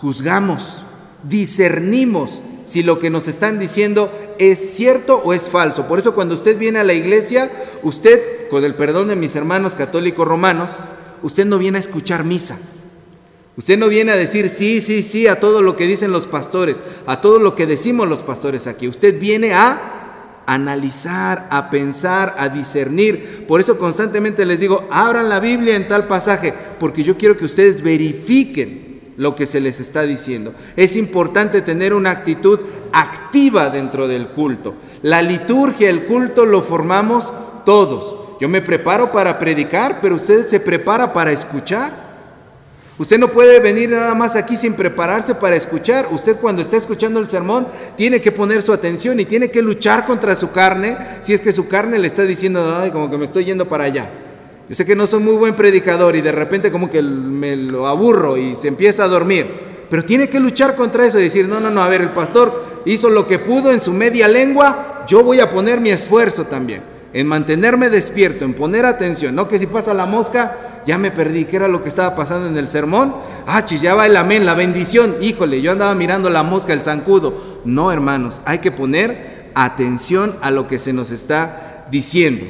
juzgamos, 0.00 0.84
discernimos 1.22 2.42
si 2.64 2.82
lo 2.82 2.98
que 2.98 3.10
nos 3.10 3.28
están 3.28 3.58
diciendo 3.58 4.10
es 4.38 4.74
cierto 4.74 5.20
o 5.24 5.32
es 5.32 5.48
falso. 5.48 5.86
Por 5.86 5.98
eso 5.98 6.14
cuando 6.14 6.34
usted 6.34 6.56
viene 6.56 6.78
a 6.78 6.84
la 6.84 6.94
iglesia, 6.94 7.50
usted, 7.82 8.20
con 8.50 8.64
el 8.64 8.74
perdón 8.74 9.08
de 9.08 9.16
mis 9.16 9.34
hermanos 9.36 9.74
católicos 9.74 10.28
romanos, 10.28 10.80
usted 11.22 11.46
no 11.46 11.58
viene 11.58 11.78
a 11.78 11.80
escuchar 11.80 12.24
misa. 12.24 12.58
Usted 13.56 13.78
no 13.78 13.88
viene 13.88 14.12
a 14.12 14.16
decir 14.16 14.48
sí, 14.48 14.80
sí, 14.80 15.02
sí 15.02 15.26
a 15.26 15.40
todo 15.40 15.62
lo 15.62 15.76
que 15.76 15.86
dicen 15.86 16.12
los 16.12 16.26
pastores, 16.26 16.82
a 17.06 17.20
todo 17.20 17.38
lo 17.38 17.54
que 17.54 17.66
decimos 17.66 18.08
los 18.08 18.20
pastores 18.20 18.66
aquí. 18.66 18.88
Usted 18.88 19.18
viene 19.18 19.54
a 19.54 20.42
analizar, 20.46 21.46
a 21.50 21.70
pensar, 21.70 22.34
a 22.38 22.48
discernir. 22.48 23.44
Por 23.46 23.60
eso 23.60 23.78
constantemente 23.78 24.44
les 24.44 24.60
digo, 24.60 24.88
abran 24.90 25.28
la 25.28 25.40
Biblia 25.40 25.76
en 25.76 25.88
tal 25.88 26.06
pasaje, 26.06 26.54
porque 26.78 27.02
yo 27.02 27.16
quiero 27.16 27.36
que 27.36 27.44
ustedes 27.44 27.82
verifiquen 27.82 29.12
lo 29.16 29.34
que 29.36 29.46
se 29.46 29.60
les 29.60 29.80
está 29.80 30.02
diciendo. 30.02 30.54
Es 30.76 30.96
importante 30.96 31.60
tener 31.60 31.92
una 31.92 32.10
actitud 32.10 32.58
activa 32.92 33.68
dentro 33.68 34.08
del 34.08 34.28
culto. 34.28 34.74
La 35.02 35.22
liturgia, 35.22 35.90
el 35.90 36.06
culto 36.06 36.46
lo 36.46 36.62
formamos 36.62 37.32
todos. 37.66 38.19
Yo 38.40 38.48
me 38.48 38.62
preparo 38.62 39.12
para 39.12 39.38
predicar, 39.38 40.00
pero 40.00 40.14
usted 40.14 40.48
se 40.48 40.58
prepara 40.58 41.12
para 41.12 41.30
escuchar. 41.30 42.08
Usted 42.96 43.18
no 43.18 43.28
puede 43.28 43.60
venir 43.60 43.90
nada 43.90 44.14
más 44.14 44.34
aquí 44.34 44.56
sin 44.56 44.72
prepararse 44.72 45.34
para 45.34 45.56
escuchar. 45.56 46.06
Usted 46.10 46.36
cuando 46.36 46.62
está 46.62 46.78
escuchando 46.78 47.20
el 47.20 47.28
sermón 47.28 47.66
tiene 47.96 48.18
que 48.20 48.32
poner 48.32 48.62
su 48.62 48.72
atención 48.72 49.20
y 49.20 49.26
tiene 49.26 49.50
que 49.50 49.60
luchar 49.60 50.06
contra 50.06 50.34
su 50.34 50.50
carne 50.50 50.96
si 51.20 51.34
es 51.34 51.40
que 51.42 51.52
su 51.52 51.68
carne 51.68 51.98
le 51.98 52.06
está 52.06 52.22
diciendo, 52.22 52.78
ay, 52.80 52.90
como 52.90 53.10
que 53.10 53.18
me 53.18 53.26
estoy 53.26 53.44
yendo 53.44 53.68
para 53.68 53.84
allá. 53.84 54.10
Yo 54.70 54.74
sé 54.74 54.86
que 54.86 54.96
no 54.96 55.06
soy 55.06 55.20
muy 55.20 55.34
buen 55.34 55.54
predicador 55.54 56.16
y 56.16 56.22
de 56.22 56.32
repente 56.32 56.70
como 56.70 56.88
que 56.88 57.02
me 57.02 57.56
lo 57.56 57.86
aburro 57.86 58.38
y 58.38 58.56
se 58.56 58.68
empieza 58.68 59.04
a 59.04 59.08
dormir. 59.08 59.50
Pero 59.90 60.04
tiene 60.04 60.30
que 60.30 60.40
luchar 60.40 60.76
contra 60.76 61.04
eso 61.04 61.18
y 61.18 61.24
decir, 61.24 61.46
no, 61.46 61.60
no, 61.60 61.70
no, 61.70 61.82
a 61.82 61.88
ver, 61.88 62.00
el 62.00 62.12
pastor 62.12 62.82
hizo 62.86 63.10
lo 63.10 63.26
que 63.26 63.38
pudo 63.38 63.70
en 63.70 63.82
su 63.82 63.92
media 63.92 64.28
lengua, 64.28 65.04
yo 65.06 65.24
voy 65.24 65.40
a 65.40 65.50
poner 65.50 65.80
mi 65.80 65.90
esfuerzo 65.90 66.44
también 66.44 66.89
en 67.12 67.26
mantenerme 67.26 67.90
despierto, 67.90 68.44
en 68.44 68.54
poner 68.54 68.86
atención, 68.86 69.34
no 69.34 69.48
que 69.48 69.58
si 69.58 69.66
pasa 69.66 69.94
la 69.94 70.06
mosca, 70.06 70.56
ya 70.86 70.98
me 70.98 71.10
perdí, 71.10 71.44
¿qué 71.44 71.56
era 71.56 71.68
lo 71.68 71.82
que 71.82 71.88
estaba 71.88 72.14
pasando 72.14 72.46
en 72.48 72.56
el 72.56 72.68
sermón? 72.68 73.14
Ah, 73.46 73.64
chillaba 73.64 74.06
el 74.06 74.16
amén, 74.16 74.46
la 74.46 74.54
bendición. 74.54 75.16
Híjole, 75.20 75.60
yo 75.60 75.72
andaba 75.72 75.94
mirando 75.94 76.30
la 76.30 76.42
mosca, 76.42 76.72
el 76.72 76.82
zancudo. 76.82 77.60
No, 77.64 77.92
hermanos, 77.92 78.40
hay 78.44 78.58
que 78.58 78.72
poner 78.72 79.50
atención 79.54 80.36
a 80.40 80.50
lo 80.50 80.66
que 80.66 80.78
se 80.78 80.92
nos 80.92 81.10
está 81.10 81.86
diciendo. 81.90 82.46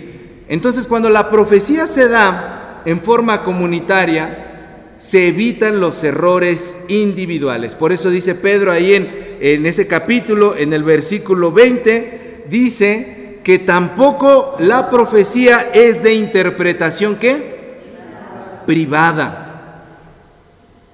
Entonces, 0.48 0.86
cuando 0.86 1.10
la 1.10 1.28
profecía 1.30 1.86
se 1.86 2.08
da 2.08 2.82
en 2.84 3.00
forma 3.00 3.42
comunitaria, 3.42 4.46
se 4.98 5.28
evitan 5.28 5.80
los 5.80 6.04
errores 6.04 6.76
individuales. 6.88 7.74
Por 7.74 7.92
eso 7.92 8.10
dice 8.10 8.34
Pedro 8.34 8.70
ahí 8.70 8.94
en, 8.94 9.08
en 9.40 9.66
ese 9.66 9.86
capítulo, 9.86 10.56
en 10.56 10.72
el 10.72 10.84
versículo 10.84 11.52
20, 11.52 12.44
dice 12.48 13.19
que 13.42 13.58
tampoco 13.58 14.56
la 14.58 14.90
profecía 14.90 15.70
es 15.72 16.02
de 16.02 16.14
interpretación, 16.14 17.16
¿qué? 17.16 17.50
privada. 18.70 19.82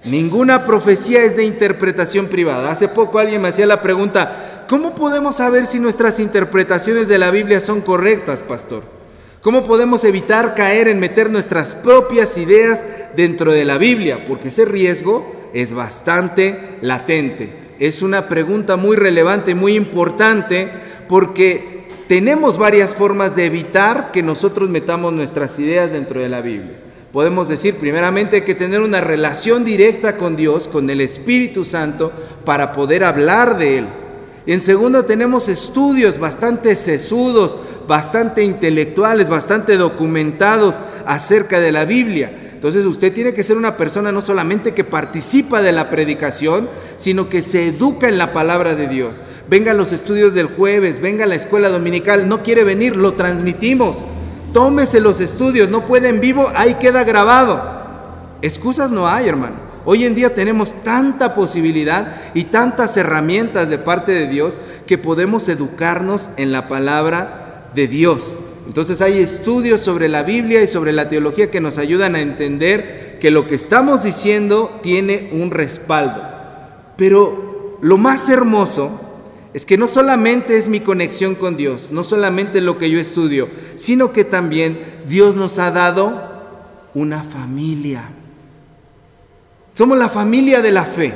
Ninguna 0.05 0.65
profecía 0.65 1.25
es 1.25 1.37
de 1.37 1.45
interpretación 1.45 2.27
privada. 2.29 2.71
Hace 2.71 2.89
poco 2.89 3.19
alguien 3.19 3.43
me 3.43 3.49
hacía 3.49 3.67
la 3.67 3.83
pregunta, 3.83 4.65
¿cómo 4.67 4.95
podemos 4.95 5.37
saber 5.37 5.67
si 5.67 5.79
nuestras 5.79 6.19
interpretaciones 6.19 7.07
de 7.07 7.19
la 7.19 7.31
Biblia 7.31 7.61
son 7.61 7.83
correctas, 7.83 8.41
pastor? 8.41 8.85
¿Cómo 9.43 9.63
podemos 9.63 10.05
evitar 10.05 10.55
caer 10.55 10.89
en 10.89 11.01
meter 11.01 11.29
nuestras 11.31 11.75
propias 11.75 12.39
ideas 12.39 12.87
dentro 13.15 13.53
de 13.53 13.67
la 13.67 13.77
Biblia? 13.77 14.25
Porque 14.27 14.49
ese 14.49 14.65
riesgo 14.65 15.51
es 15.53 15.75
bastante 15.75 16.79
latente. 16.81 17.75
Es 17.79 18.01
una 18.01 18.27
pregunta 18.27 18.77
muy 18.77 18.97
relevante, 18.97 19.55
muy 19.55 19.75
importante, 19.75 20.71
porque 21.09 21.76
tenemos 22.09 22.59
varias 22.59 22.95
formas 22.95 23.37
de 23.37 23.47
evitar 23.47 24.13
que 24.13 24.23
nosotros 24.23 24.69
metamos 24.69 25.13
nuestras 25.13 25.59
ideas 25.59 25.93
dentro 25.93 26.21
de 26.21 26.29
la 26.29 26.41
Biblia 26.41 26.79
podemos 27.17 27.49
decir, 27.49 27.77
primeramente, 27.77 28.45
que 28.45 28.55
tener 28.55 28.83
una 28.83 29.01
relación 29.01 29.65
directa 29.65 30.19
con 30.19 30.37
Dios, 30.37 30.69
con 30.69 30.91
el 30.91 31.01
Espíritu 31.01 31.65
Santo, 31.65 32.13
para 32.45 32.73
poder 32.73 33.05
hablar 33.05 33.57
de 33.57 33.79
Él. 33.79 33.89
En 34.45 34.61
segundo, 34.61 35.07
tenemos 35.07 35.49
estudios 35.49 36.19
bastante 36.19 36.77
sesudos, 36.77 37.57
bastante 37.89 38.45
intelectuales, 38.45 39.31
bastante 39.31 39.79
documentados 39.79 40.79
acerca 41.07 41.59
de 41.59 41.73
la 41.73 41.87
Biblia. 41.87 42.46
Entonces 42.57 42.87
usted 42.87 43.13
tiene 43.13 43.35
que 43.35 43.43
ser 43.43 43.59
una 43.59 43.77
persona 43.77 44.13
no 44.13 44.23
solamente 44.23 44.73
que 44.73 44.83
participa 44.83 45.61
de 45.61 45.73
la 45.73 45.91
predicación, 45.91 46.71
sino 46.97 47.29
que 47.29 47.43
se 47.43 47.67
educa 47.69 48.09
en 48.09 48.17
la 48.17 48.33
palabra 48.33 48.75
de 48.75 48.89
Dios. 48.89 49.23
Venga 49.47 49.73
a 49.73 49.75
los 49.75 49.93
estudios 49.93 50.33
del 50.33 50.47
jueves, 50.47 51.03
venga 51.03 51.25
a 51.25 51.29
la 51.29 51.35
escuela 51.35 51.69
dominical, 51.69 52.29
no 52.29 52.43
quiere 52.43 52.65
venir, 52.65 52.97
lo 52.97 53.13
transmitimos. 53.13 54.07
Tómese 54.55 55.01
los 55.01 55.21
estudios, 55.21 55.69
no 55.69 55.85
puede 55.85 56.09
en 56.09 56.23
vivo, 56.23 56.51
ahí 56.55 56.77
queda 56.81 57.05
grabado. 57.05 57.61
Excusas 58.41 58.91
no 58.91 59.07
hay, 59.07 59.29
hermano. 59.29 59.57
Hoy 59.85 60.07
en 60.07 60.15
día 60.15 60.35
tenemos 60.35 60.83
tanta 60.83 61.35
posibilidad 61.35 62.17
y 62.33 62.45
tantas 62.45 62.97
herramientas 62.97 63.69
de 63.69 63.77
parte 63.77 64.13
de 64.13 64.29
Dios 64.29 64.59
que 64.87 64.97
podemos 64.97 65.51
educarnos 65.51 66.31
en 66.39 66.53
la 66.53 66.69
palabra 66.69 67.69
de 67.75 67.87
Dios. 67.87 68.39
Entonces 68.67 69.01
hay 69.01 69.19
estudios 69.19 69.81
sobre 69.81 70.09
la 70.09 70.23
Biblia 70.23 70.63
y 70.63 70.67
sobre 70.67 70.93
la 70.93 71.09
teología 71.09 71.51
que 71.51 71.61
nos 71.61 71.79
ayudan 71.79 72.17
a 72.17 72.21
entender 72.21 73.19
que 73.21 73.31
lo 73.31 73.47
que 73.47 73.55
estamos 73.55 74.03
diciendo 74.03 74.81
tiene 74.83 75.31
un 75.33 75.51
respaldo. 75.51 76.23
Pero 76.97 77.79
lo 77.81 77.97
más 77.97 78.29
hermoso 78.29 79.01
es 79.55 79.65
que 79.65 79.79
no 79.79 79.89
solamente 79.89 80.59
es 80.59 80.69
mi 80.69 80.81
conexión 80.81 81.35
con 81.35 81.57
Dios, 81.57 81.91
no 81.91 82.05
solamente 82.05 82.61
lo 82.61 82.77
que 82.77 82.91
yo 82.91 82.99
estudio, 82.99 83.49
sino 83.77 84.13
que 84.13 84.25
también 84.25 84.81
Dios 85.07 85.37
nos 85.37 85.59
ha 85.59 85.71
dado 85.71 86.37
una 86.95 87.23
familia. 87.23 88.11
Somos 89.73 89.97
la 89.97 90.09
familia 90.09 90.61
de 90.61 90.73
la 90.73 90.85
fe. 90.85 91.15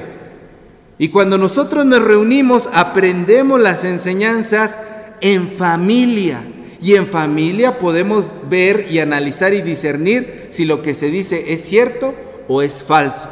Y 0.99 1.09
cuando 1.09 1.39
nosotros 1.39 1.87
nos 1.87 2.03
reunimos, 2.03 2.69
aprendemos 2.73 3.59
las 3.59 3.85
enseñanzas 3.85 4.79
en 5.23 5.49
familia. 5.49 6.43
Y 6.83 6.95
en 6.95 7.07
familia 7.07 7.79
podemos 7.79 8.27
ver 8.49 8.87
y 8.91 9.01
analizar 9.01 9.53
y 9.53 9.63
discernir 9.63 10.47
si 10.49 10.65
lo 10.65 10.83
que 10.83 10.95
se 10.95 11.11
dice 11.11 11.53
es 11.53 11.63
cierto 11.63 12.15
o 12.49 12.63
es 12.63 12.83
falso. 12.83 13.29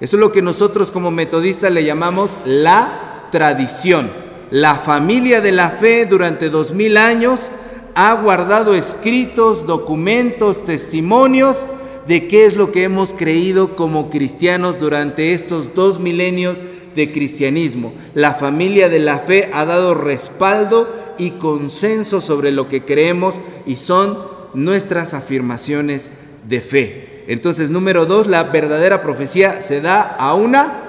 Eso 0.00 0.16
es 0.16 0.20
lo 0.20 0.32
que 0.32 0.42
nosotros 0.42 0.90
como 0.90 1.10
metodistas 1.10 1.70
le 1.72 1.84
llamamos 1.84 2.38
la 2.44 3.28
tradición. 3.30 4.10
La 4.50 4.76
familia 4.76 5.40
de 5.40 5.52
la 5.52 5.70
fe 5.70 6.06
durante 6.06 6.50
dos 6.50 6.72
mil 6.72 6.96
años 6.96 7.50
ha 7.94 8.14
guardado 8.14 8.74
escritos, 8.74 9.66
documentos, 9.66 10.64
testimonios 10.64 11.66
de 12.08 12.26
qué 12.26 12.46
es 12.46 12.56
lo 12.56 12.72
que 12.72 12.84
hemos 12.84 13.12
creído 13.12 13.76
como 13.76 14.10
cristianos 14.10 14.80
durante 14.80 15.32
estos 15.32 15.74
dos 15.74 16.00
milenios 16.00 16.60
de 16.96 17.12
cristianismo. 17.12 17.92
La 18.14 18.34
familia 18.34 18.88
de 18.88 18.98
la 18.98 19.18
fe 19.18 19.50
ha 19.52 19.64
dado 19.64 19.94
respaldo 19.94 20.88
y 21.20 21.32
consenso 21.32 22.20
sobre 22.20 22.50
lo 22.50 22.66
que 22.66 22.84
creemos 22.84 23.40
y 23.66 23.76
son 23.76 24.18
nuestras 24.54 25.14
afirmaciones 25.14 26.10
de 26.48 26.60
fe. 26.60 27.24
Entonces, 27.28 27.70
número 27.70 28.06
dos, 28.06 28.26
la 28.26 28.44
verdadera 28.44 29.02
profecía 29.02 29.60
se 29.60 29.80
da 29.80 30.00
a 30.00 30.34
una 30.34 30.88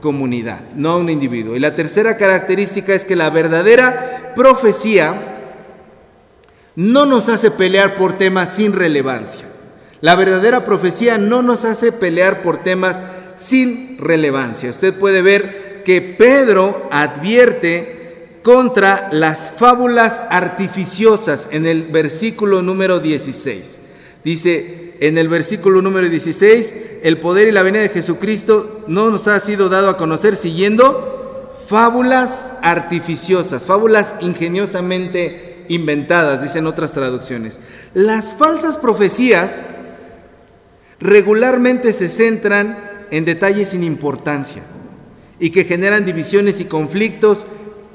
comunidad, 0.00 0.60
no 0.74 0.90
a 0.90 0.96
un 0.98 1.08
individuo. 1.08 1.56
Y 1.56 1.60
la 1.60 1.74
tercera 1.74 2.16
característica 2.16 2.92
es 2.92 3.04
que 3.04 3.16
la 3.16 3.30
verdadera 3.30 4.34
profecía 4.34 5.14
no 6.74 7.06
nos 7.06 7.28
hace 7.28 7.50
pelear 7.50 7.94
por 7.94 8.18
temas 8.18 8.54
sin 8.54 8.72
relevancia. 8.72 9.44
La 10.00 10.16
verdadera 10.16 10.64
profecía 10.64 11.18
no 11.18 11.42
nos 11.42 11.64
hace 11.64 11.92
pelear 11.92 12.42
por 12.42 12.62
temas 12.62 13.00
sin 13.36 13.98
relevancia. 13.98 14.70
Usted 14.70 14.94
puede 14.94 15.22
ver 15.22 15.82
que 15.84 16.00
Pedro 16.00 16.88
advierte 16.90 17.99
contra 18.42 19.08
las 19.12 19.52
fábulas 19.56 20.22
artificiosas 20.30 21.48
en 21.50 21.66
el 21.66 21.84
versículo 21.84 22.62
número 22.62 23.00
16. 23.00 23.80
Dice 24.24 24.94
en 25.00 25.16
el 25.18 25.28
versículo 25.28 25.80
número 25.82 26.08
16, 26.08 26.74
el 27.02 27.18
poder 27.18 27.48
y 27.48 27.52
la 27.52 27.62
venida 27.62 27.82
de 27.82 27.88
Jesucristo 27.88 28.84
no 28.86 29.10
nos 29.10 29.28
ha 29.28 29.40
sido 29.40 29.68
dado 29.68 29.88
a 29.88 29.96
conocer 29.96 30.36
siguiendo 30.36 31.50
fábulas 31.66 32.50
artificiosas, 32.62 33.64
fábulas 33.64 34.14
ingeniosamente 34.20 35.64
inventadas, 35.68 36.42
dicen 36.42 36.66
otras 36.66 36.92
traducciones. 36.92 37.60
Las 37.94 38.34
falsas 38.34 38.76
profecías 38.76 39.62
regularmente 40.98 41.92
se 41.92 42.08
centran 42.08 43.06
en 43.10 43.24
detalles 43.24 43.70
sin 43.70 43.84
importancia 43.84 44.62
y 45.38 45.50
que 45.50 45.64
generan 45.64 46.04
divisiones 46.04 46.60
y 46.60 46.66
conflictos 46.66 47.46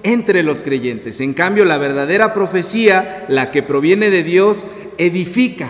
entre 0.06 0.42
los 0.44 0.62
creyentes. 0.62 1.20
En 1.20 1.34
cambio, 1.34 1.66
la 1.66 1.78
verdadera 1.78 2.34
profecía, 2.34 3.26
la 3.28 3.52
que 3.52 3.62
proviene 3.62 4.10
de 4.10 4.24
Dios, 4.24 4.66
edifica 4.98 5.70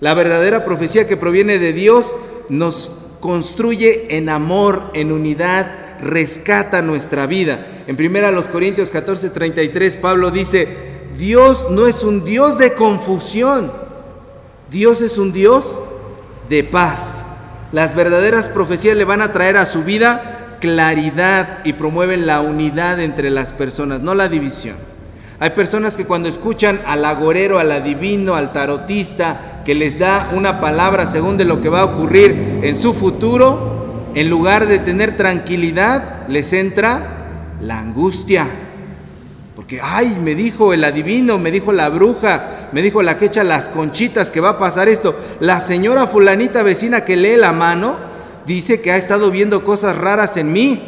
la 0.00 0.12
verdadera 0.14 0.64
profecía 0.64 1.06
que 1.06 1.16
proviene 1.16 1.58
de 1.58 1.72
Dios 1.72 2.14
nos 2.48 2.92
construye 3.20 4.16
en 4.16 4.28
amor, 4.28 4.90
en 4.92 5.10
unidad, 5.10 5.98
rescata 6.02 6.82
nuestra 6.82 7.26
vida. 7.26 7.66
En 7.86 7.96
1 7.98 8.42
Corintios 8.52 8.90
14, 8.90 9.30
33, 9.30 9.96
Pablo 9.96 10.30
dice, 10.30 10.68
Dios 11.16 11.68
no 11.70 11.86
es 11.86 12.04
un 12.04 12.24
Dios 12.24 12.58
de 12.58 12.74
confusión, 12.74 13.72
Dios 14.70 15.00
es 15.00 15.16
un 15.16 15.32
Dios 15.32 15.78
de 16.50 16.62
paz. 16.62 17.22
Las 17.72 17.96
verdaderas 17.96 18.48
profecías 18.48 18.96
le 18.96 19.04
van 19.04 19.22
a 19.22 19.32
traer 19.32 19.56
a 19.56 19.64
su 19.64 19.82
vida 19.82 20.35
claridad 20.60 21.60
y 21.64 21.74
promueven 21.74 22.26
la 22.26 22.40
unidad 22.40 23.00
entre 23.00 23.30
las 23.30 23.52
personas, 23.52 24.00
no 24.00 24.14
la 24.14 24.28
división. 24.28 24.76
Hay 25.38 25.50
personas 25.50 25.96
que 25.96 26.06
cuando 26.06 26.28
escuchan 26.28 26.80
al 26.86 27.04
agorero, 27.04 27.58
al 27.58 27.70
adivino, 27.70 28.36
al 28.36 28.52
tarotista, 28.52 29.62
que 29.64 29.74
les 29.74 29.98
da 29.98 30.30
una 30.34 30.60
palabra 30.60 31.06
según 31.06 31.36
de 31.36 31.44
lo 31.44 31.60
que 31.60 31.68
va 31.68 31.80
a 31.80 31.84
ocurrir 31.84 32.60
en 32.62 32.78
su 32.78 32.94
futuro, 32.94 34.12
en 34.14 34.30
lugar 34.30 34.66
de 34.66 34.78
tener 34.78 35.16
tranquilidad, 35.16 36.26
les 36.28 36.52
entra 36.54 37.56
la 37.60 37.80
angustia. 37.80 38.46
Porque, 39.54 39.80
ay, 39.82 40.18
me 40.22 40.34
dijo 40.34 40.72
el 40.72 40.84
adivino, 40.84 41.38
me 41.38 41.50
dijo 41.50 41.72
la 41.72 41.90
bruja, 41.90 42.68
me 42.72 42.80
dijo 42.80 43.02
la 43.02 43.18
que 43.18 43.26
echa 43.26 43.44
las 43.44 43.68
conchitas 43.68 44.30
que 44.30 44.40
va 44.40 44.50
a 44.50 44.58
pasar 44.58 44.88
esto. 44.88 45.14
La 45.40 45.60
señora 45.60 46.06
fulanita 46.06 46.62
vecina 46.62 47.02
que 47.02 47.16
lee 47.16 47.36
la 47.36 47.52
mano 47.52 48.15
dice 48.46 48.80
que 48.80 48.92
ha 48.92 48.96
estado 48.96 49.30
viendo 49.30 49.64
cosas 49.64 49.96
raras 49.96 50.36
en 50.36 50.52
mí. 50.52 50.80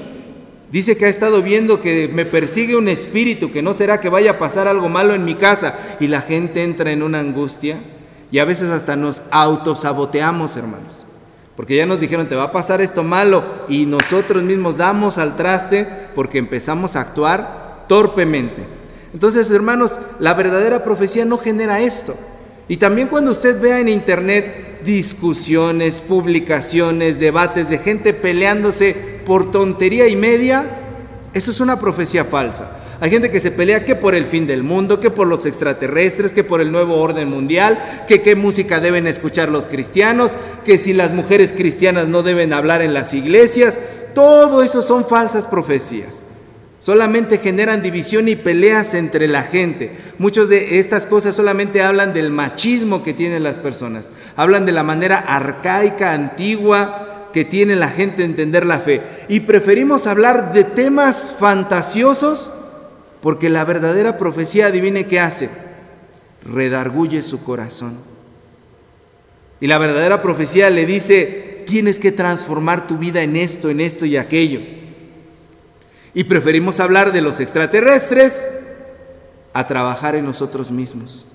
Dice 0.71 0.99
que 0.99 1.07
ha 1.07 1.09
estado 1.09 1.43
viendo 1.43 1.81
que 1.81 2.09
me 2.12 2.27
persigue 2.27 2.76
un 2.76 2.89
espíritu, 2.89 3.50
que 3.50 3.63
no 3.63 3.73
será 3.73 4.00
que 4.00 4.11
vaya 4.11 4.32
a 4.32 4.39
pasar 4.39 4.69
algo 4.69 4.89
malo 4.89 5.15
en 5.15 5.25
mi 5.25 5.35
casa. 5.35 5.75
Y 5.99 6.09
la 6.09 6.21
gente 6.21 6.63
entra 6.63 6.93
en 6.93 7.02
una 7.02 7.21
angustia 7.21 7.80
y 8.30 8.39
a 8.39 8.45
veces 8.45 8.69
hasta 8.69 8.97
nos 8.97 9.23
autosaboteamos, 9.30 10.56
hermanos. 10.56 11.04
Porque 11.56 11.76
ya 11.76 11.87
nos 11.87 12.00
dijeron, 12.00 12.28
te 12.28 12.37
va 12.37 12.45
a 12.45 12.52
pasar 12.52 12.80
esto 12.80 13.02
malo 13.02 13.43
y 13.69 13.87
nosotros 13.87 14.43
mismos 14.43 14.76
damos 14.76 15.19
al 15.19 15.37
traste 15.37 15.89
porque 16.15 16.39
empezamos 16.39 16.95
a 16.95 17.00
actuar 17.00 17.87
torpemente. 17.89 18.65
Entonces, 19.13 19.50
hermanos, 19.50 19.99
la 20.21 20.35
verdadera 20.35 20.85
profecía 20.85 21.25
no 21.25 21.39
genera 21.39 21.80
esto. 21.80 22.15
Y 22.69 22.76
también 22.76 23.09
cuando 23.09 23.30
usted 23.30 23.61
vea 23.61 23.80
en 23.80 23.89
internet 23.89 24.68
discusiones, 24.84 26.00
publicaciones, 26.00 27.19
debates 27.19 27.69
de 27.69 27.78
gente 27.78 28.14
peleándose 28.14 28.95
por 29.25 29.50
tontería 29.50 30.08
y 30.08 30.17
media, 30.17 30.64
eso 31.34 31.50
es 31.50 31.60
una 31.60 31.78
profecía 31.78 32.25
falsa. 32.25 32.78
Hay 33.00 33.10
gente 33.10 33.30
que 33.30 33.38
se 33.38 33.52
pelea 33.52 33.84
que 33.84 33.95
por 33.95 34.17
el 34.17 34.26
fin 34.26 34.47
del 34.47 34.64
mundo, 34.64 34.99
que 34.99 35.10
por 35.10 35.28
los 35.28 35.47
extraterrestres, 35.47 36.32
que 36.32 36.43
por 36.43 36.60
el 36.60 36.73
nuevo 36.73 36.97
orden 36.97 37.28
mundial, 37.28 37.78
que 38.08 38.23
qué 38.23 38.34
música 38.34 38.80
deben 38.80 39.06
escuchar 39.06 39.50
los 39.50 39.69
cristianos, 39.69 40.36
que 40.64 40.78
si 40.78 40.93
las 40.93 41.12
mujeres 41.12 41.52
cristianas 41.52 42.08
no 42.08 42.25
deben 42.25 42.52
hablar 42.52 42.82
en 42.82 42.95
las 42.95 43.14
iglesias. 43.14 43.78
Todo 44.14 44.64
eso 44.64 44.82
son 44.82 45.04
falsas 45.04 45.47
profecías. 45.47 46.23
Solamente 46.80 47.38
generan 47.38 47.82
división 47.82 48.28
y 48.28 48.36
peleas 48.36 48.95
entre 48.95 49.26
la 49.26 49.43
gente. 49.43 49.93
Muchas 50.19 50.49
de 50.49 50.78
estas 50.78 51.06
cosas 51.06 51.34
solamente 51.34 51.82
hablan 51.82 52.14
del 52.14 52.30
machismo 52.30 53.02
que 53.02 53.14
tienen 53.14 53.43
las 53.43 53.58
personas. 53.58 54.10
Hablan 54.36 54.64
de 54.64 54.73
la 54.73 54.84
manera 54.84 55.19
arcaica, 55.19 56.12
antigua, 56.12 57.30
que 57.32 57.45
tiene 57.45 57.75
la 57.75 57.88
gente 57.88 58.23
entender 58.23 58.64
la 58.64 58.78
fe. 58.78 59.02
Y 59.28 59.41
preferimos 59.41 60.06
hablar 60.06 60.52
de 60.52 60.64
temas 60.64 61.32
fantasiosos 61.38 62.52
porque 63.21 63.49
la 63.49 63.64
verdadera 63.64 64.17
profecía, 64.17 64.67
adivine 64.67 65.06
qué 65.06 65.19
hace, 65.19 65.50
redarguye 66.45 67.23
su 67.23 67.43
corazón. 67.43 67.99
Y 69.60 69.67
la 69.67 69.78
verdadera 69.78 70.23
profecía 70.23 70.71
le 70.71 70.86
dice, 70.86 71.64
tienes 71.67 71.99
que 71.99 72.12
transformar 72.12 72.86
tu 72.86 72.99
vida 72.99 73.23
en 73.23 73.34
esto, 73.34 73.71
en 73.71 73.80
esto 73.80 74.06
y 74.06 74.17
aquello. 74.17 74.77
Y 76.19 76.25
preferimos 76.25 76.81
hablar 76.81 77.13
de 77.13 77.21
los 77.21 77.39
extraterrestres 77.39 78.50
a 79.52 79.69
trabajar 79.69 80.17
en 80.17 80.25
nosotros 80.25 80.73
mismos. 80.73 81.28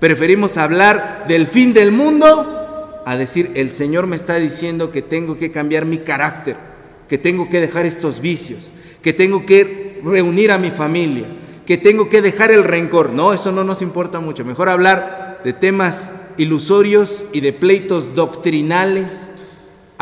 Preferimos 0.00 0.56
hablar 0.56 1.26
del 1.28 1.46
fin 1.46 1.72
del 1.72 1.92
mundo 1.92 3.00
a 3.06 3.16
decir, 3.16 3.52
el 3.54 3.70
Señor 3.70 4.08
me 4.08 4.16
está 4.16 4.34
diciendo 4.38 4.90
que 4.90 5.02
tengo 5.02 5.38
que 5.38 5.52
cambiar 5.52 5.84
mi 5.84 5.98
carácter, 5.98 6.56
que 7.08 7.16
tengo 7.16 7.48
que 7.48 7.60
dejar 7.60 7.86
estos 7.86 8.20
vicios, 8.20 8.72
que 9.02 9.12
tengo 9.12 9.46
que 9.46 10.00
reunir 10.04 10.50
a 10.50 10.58
mi 10.58 10.72
familia, 10.72 11.28
que 11.64 11.78
tengo 11.78 12.08
que 12.08 12.22
dejar 12.22 12.50
el 12.50 12.64
rencor. 12.64 13.10
No, 13.10 13.32
eso 13.32 13.52
no 13.52 13.62
nos 13.62 13.82
importa 13.82 14.18
mucho. 14.18 14.44
Mejor 14.44 14.68
hablar 14.68 15.42
de 15.44 15.52
temas 15.52 16.12
ilusorios 16.38 17.26
y 17.32 17.38
de 17.38 17.52
pleitos 17.52 18.16
doctrinales 18.16 19.28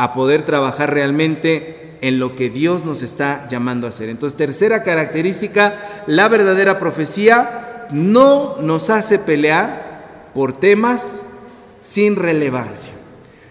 a 0.01 0.13
poder 0.13 0.41
trabajar 0.41 0.91
realmente 0.91 1.97
en 2.01 2.17
lo 2.17 2.35
que 2.35 2.49
Dios 2.49 2.85
nos 2.85 3.03
está 3.03 3.47
llamando 3.47 3.85
a 3.85 3.91
hacer. 3.91 4.09
Entonces, 4.09 4.35
tercera 4.35 4.81
característica, 4.81 5.75
la 6.07 6.27
verdadera 6.27 6.79
profecía 6.79 7.85
no 7.91 8.57
nos 8.59 8.89
hace 8.89 9.19
pelear 9.19 10.31
por 10.33 10.53
temas 10.53 11.21
sin 11.81 12.15
relevancia. 12.15 12.93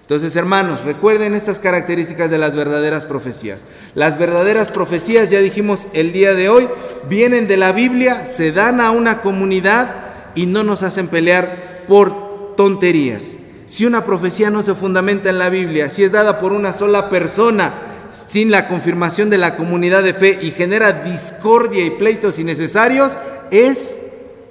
Entonces, 0.01 0.35
hermanos, 0.35 0.83
recuerden 0.83 1.35
estas 1.35 1.61
características 1.61 2.33
de 2.33 2.39
las 2.39 2.57
verdaderas 2.57 3.07
profecías. 3.07 3.65
Las 3.95 4.19
verdaderas 4.19 4.73
profecías, 4.73 5.31
ya 5.31 5.39
dijimos 5.39 5.87
el 5.93 6.13
día 6.13 6.35
de 6.35 6.49
hoy, 6.49 6.67
vienen 7.09 7.47
de 7.47 7.59
la 7.59 7.71
Biblia, 7.71 8.25
se 8.25 8.51
dan 8.51 8.81
a 8.81 8.91
una 8.91 9.21
comunidad 9.21 9.95
y 10.35 10.47
no 10.47 10.65
nos 10.65 10.83
hacen 10.83 11.07
pelear 11.07 11.85
por 11.87 12.57
tonterías. 12.57 13.37
Si 13.71 13.87
una 13.87 14.05
profecía 14.05 14.51
no 14.51 14.65
se 14.65 14.75
fundamenta 14.75 15.31
en 15.31 15.39
la 15.39 15.49
Biblia, 15.49 15.89
si 15.91 16.03
es 16.03 16.11
dada 16.11 16.41
por 16.41 16.53
una 16.53 16.73
sola 16.73 17.09
persona, 17.09 17.73
sin 18.11 18.51
la 18.51 18.67
confirmación 18.67 19.31
de 19.31 19.39
la 19.39 19.55
comunidad 19.55 20.03
de 20.03 20.13
fe 20.13 20.41
y 20.43 20.51
genera 20.51 21.05
discordia 21.05 21.85
y 21.85 21.91
pleitos 21.91 22.41
innecesarios, 22.41 23.17
es 23.53 24.01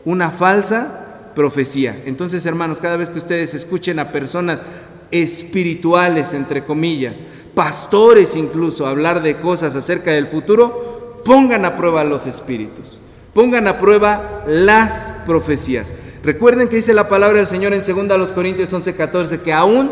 una 0.06 0.32
falsa 0.32 1.32
profecía. 1.36 2.02
Entonces, 2.06 2.46
hermanos, 2.46 2.80
cada 2.80 2.96
vez 2.96 3.10
que 3.10 3.18
ustedes 3.18 3.54
escuchen 3.54 4.00
a 4.00 4.14
personas 4.14 4.64
espirituales, 5.12 6.34
entre 6.34 6.64
comillas, 6.64 7.22
pastores 7.54 8.38
incluso, 8.38 8.88
hablar 8.88 9.22
de 9.22 9.38
cosas 9.38 9.76
acerca 9.76 10.12
del 10.12 10.28
futuro, 10.28 11.22
pongan 11.26 11.66
a 11.66 11.76
prueba 11.76 12.06
los 12.06 12.26
espíritus, 12.26 13.02
pongan 13.34 13.68
a 13.68 13.80
prueba 13.80 14.46
las 14.48 15.12
profecías. 15.26 15.92
Recuerden 16.24 16.68
que 16.68 16.76
dice 16.76 16.94
la 16.94 17.08
palabra 17.08 17.38
del 17.38 17.48
Señor 17.48 17.74
en 17.74 17.82
2 17.82 18.32
Corintios 18.34 18.74
11:14 18.74 19.42
que 19.42 19.54
aún 19.54 19.92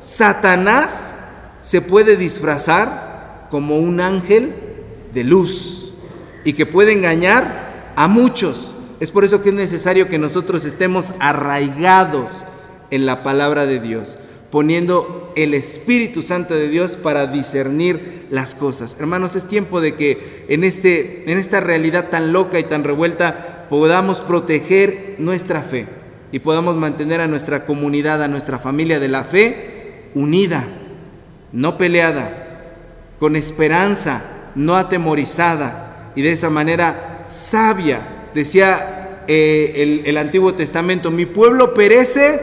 Satanás 0.00 1.14
se 1.62 1.80
puede 1.80 2.16
disfrazar 2.16 3.46
como 3.50 3.78
un 3.78 4.00
ángel 4.00 4.52
de 5.12 5.24
luz 5.24 5.92
y 6.44 6.54
que 6.54 6.66
puede 6.66 6.92
engañar 6.92 7.92
a 7.94 8.08
muchos. 8.08 8.74
Es 8.98 9.10
por 9.10 9.24
eso 9.24 9.42
que 9.42 9.50
es 9.50 9.54
necesario 9.54 10.08
que 10.08 10.18
nosotros 10.18 10.64
estemos 10.64 11.14
arraigados 11.20 12.44
en 12.90 13.06
la 13.06 13.22
palabra 13.22 13.66
de 13.66 13.78
Dios. 13.80 14.18
poniendo 14.50 15.32
el 15.36 15.54
Espíritu 15.54 16.22
Santo 16.22 16.54
de 16.54 16.66
Dios 16.66 16.96
para 16.96 17.28
discernir 17.28 18.26
las 18.30 18.56
cosas. 18.56 18.96
Hermanos, 18.98 19.36
es 19.36 19.46
tiempo 19.46 19.80
de 19.80 19.94
que 19.94 20.44
en, 20.48 20.64
este, 20.64 21.30
en 21.30 21.38
esta 21.38 21.60
realidad 21.60 22.08
tan 22.10 22.32
loca 22.32 22.58
y 22.58 22.64
tan 22.64 22.82
revuelta 22.82 23.59
podamos 23.70 24.20
proteger 24.20 25.14
nuestra 25.18 25.62
fe 25.62 25.86
y 26.32 26.40
podamos 26.40 26.76
mantener 26.76 27.20
a 27.20 27.28
nuestra 27.28 27.64
comunidad, 27.64 28.22
a 28.22 28.28
nuestra 28.28 28.58
familia 28.58 28.98
de 28.98 29.08
la 29.08 29.24
fe 29.24 30.10
unida, 30.14 30.66
no 31.52 31.78
peleada, 31.78 32.74
con 33.20 33.36
esperanza, 33.36 34.22
no 34.56 34.76
atemorizada 34.76 36.12
y 36.16 36.22
de 36.22 36.32
esa 36.32 36.50
manera 36.50 37.26
sabia. 37.28 38.26
Decía 38.34 39.24
eh, 39.28 39.74
el, 39.76 40.02
el 40.04 40.16
Antiguo 40.16 40.54
Testamento, 40.54 41.12
mi 41.12 41.26
pueblo 41.26 41.72
perece 41.72 42.40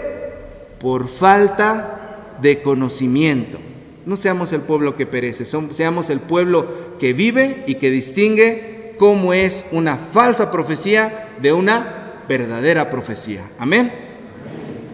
por 0.79 1.09
falta 1.09 2.37
de 2.41 2.61
conocimiento. 2.61 3.57
No 4.05 4.15
seamos 4.15 4.53
el 4.53 4.61
pueblo 4.61 4.95
que 4.95 5.05
perece, 5.05 5.43
seamos 5.43 6.09
el 6.09 6.21
pueblo 6.21 6.95
que 6.99 7.11
vive 7.11 7.65
y 7.67 7.75
que 7.75 7.91
distingue 7.91 8.76
cómo 8.97 9.33
es 9.33 9.65
una 9.71 9.95
falsa 9.95 10.51
profecía 10.51 11.29
de 11.41 11.53
una 11.53 12.23
verdadera 12.27 12.89
profecía. 12.89 13.49
Amén. 13.57 13.91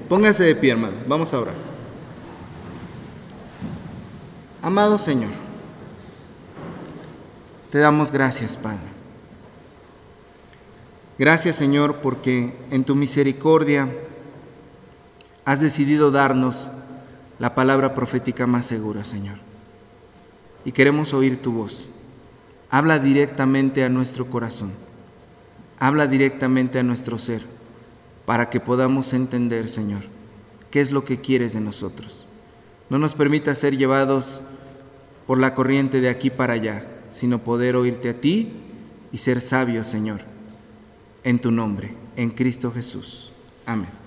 Póngase 0.10 0.44
de 0.44 0.56
pie, 0.56 0.72
hermano. 0.72 0.96
Vamos 1.08 1.34
a 1.34 1.40
orar. 1.40 1.56
Amado 4.62 4.98
Señor, 4.98 5.32
te 7.70 7.80
damos 7.80 8.12
gracias, 8.12 8.56
Padre. 8.56 8.94
Gracias, 11.18 11.58
Señor, 11.58 11.98
porque 11.98 12.56
en 12.72 12.86
tu 12.86 12.96
misericordia 12.96 13.90
has 15.46 15.60
decidido 15.60 16.12
darnos 16.12 16.70
la 17.40 17.56
palabra 17.56 17.94
profética 17.94 18.48
más 18.48 18.66
segura, 18.66 19.04
Señor. 19.04 19.36
Y 20.64 20.72
queremos 20.72 21.14
oír 21.14 21.42
tu 21.42 21.52
voz. 21.52 21.88
Habla 22.74 22.98
directamente 22.98 23.84
a 23.84 23.90
nuestro 23.90 24.32
corazón. 24.32 24.72
Habla 25.78 26.08
directamente 26.08 26.80
a 26.80 26.84
nuestro 26.84 27.20
ser 27.20 27.44
para 28.26 28.50
que 28.50 28.60
podamos 28.60 29.14
entender, 29.14 29.68
Señor, 29.70 30.02
qué 30.72 30.82
es 30.82 30.92
lo 30.92 31.06
que 31.06 31.22
quieres 31.22 31.54
de 31.54 31.62
nosotros. 31.62 32.26
No 32.90 32.98
nos 32.98 33.14
permita 33.14 33.54
ser 33.54 33.78
llevados 33.78 34.42
por 35.28 35.40
la 35.40 35.54
corriente 35.54 36.02
de 36.02 36.10
aquí 36.10 36.32
para 36.32 36.54
allá, 36.54 36.88
sino 37.12 37.44
poder 37.44 37.76
oírte 37.76 38.10
a 38.10 38.20
ti 38.20 38.54
y 39.12 39.20
ser 39.20 39.40
sabios, 39.40 39.86
Señor, 39.86 40.22
en 41.24 41.38
tu 41.38 41.52
nombre, 41.52 41.94
en 42.16 42.32
Cristo 42.32 42.72
Jesús. 42.72 43.32
Amén. 43.68 44.03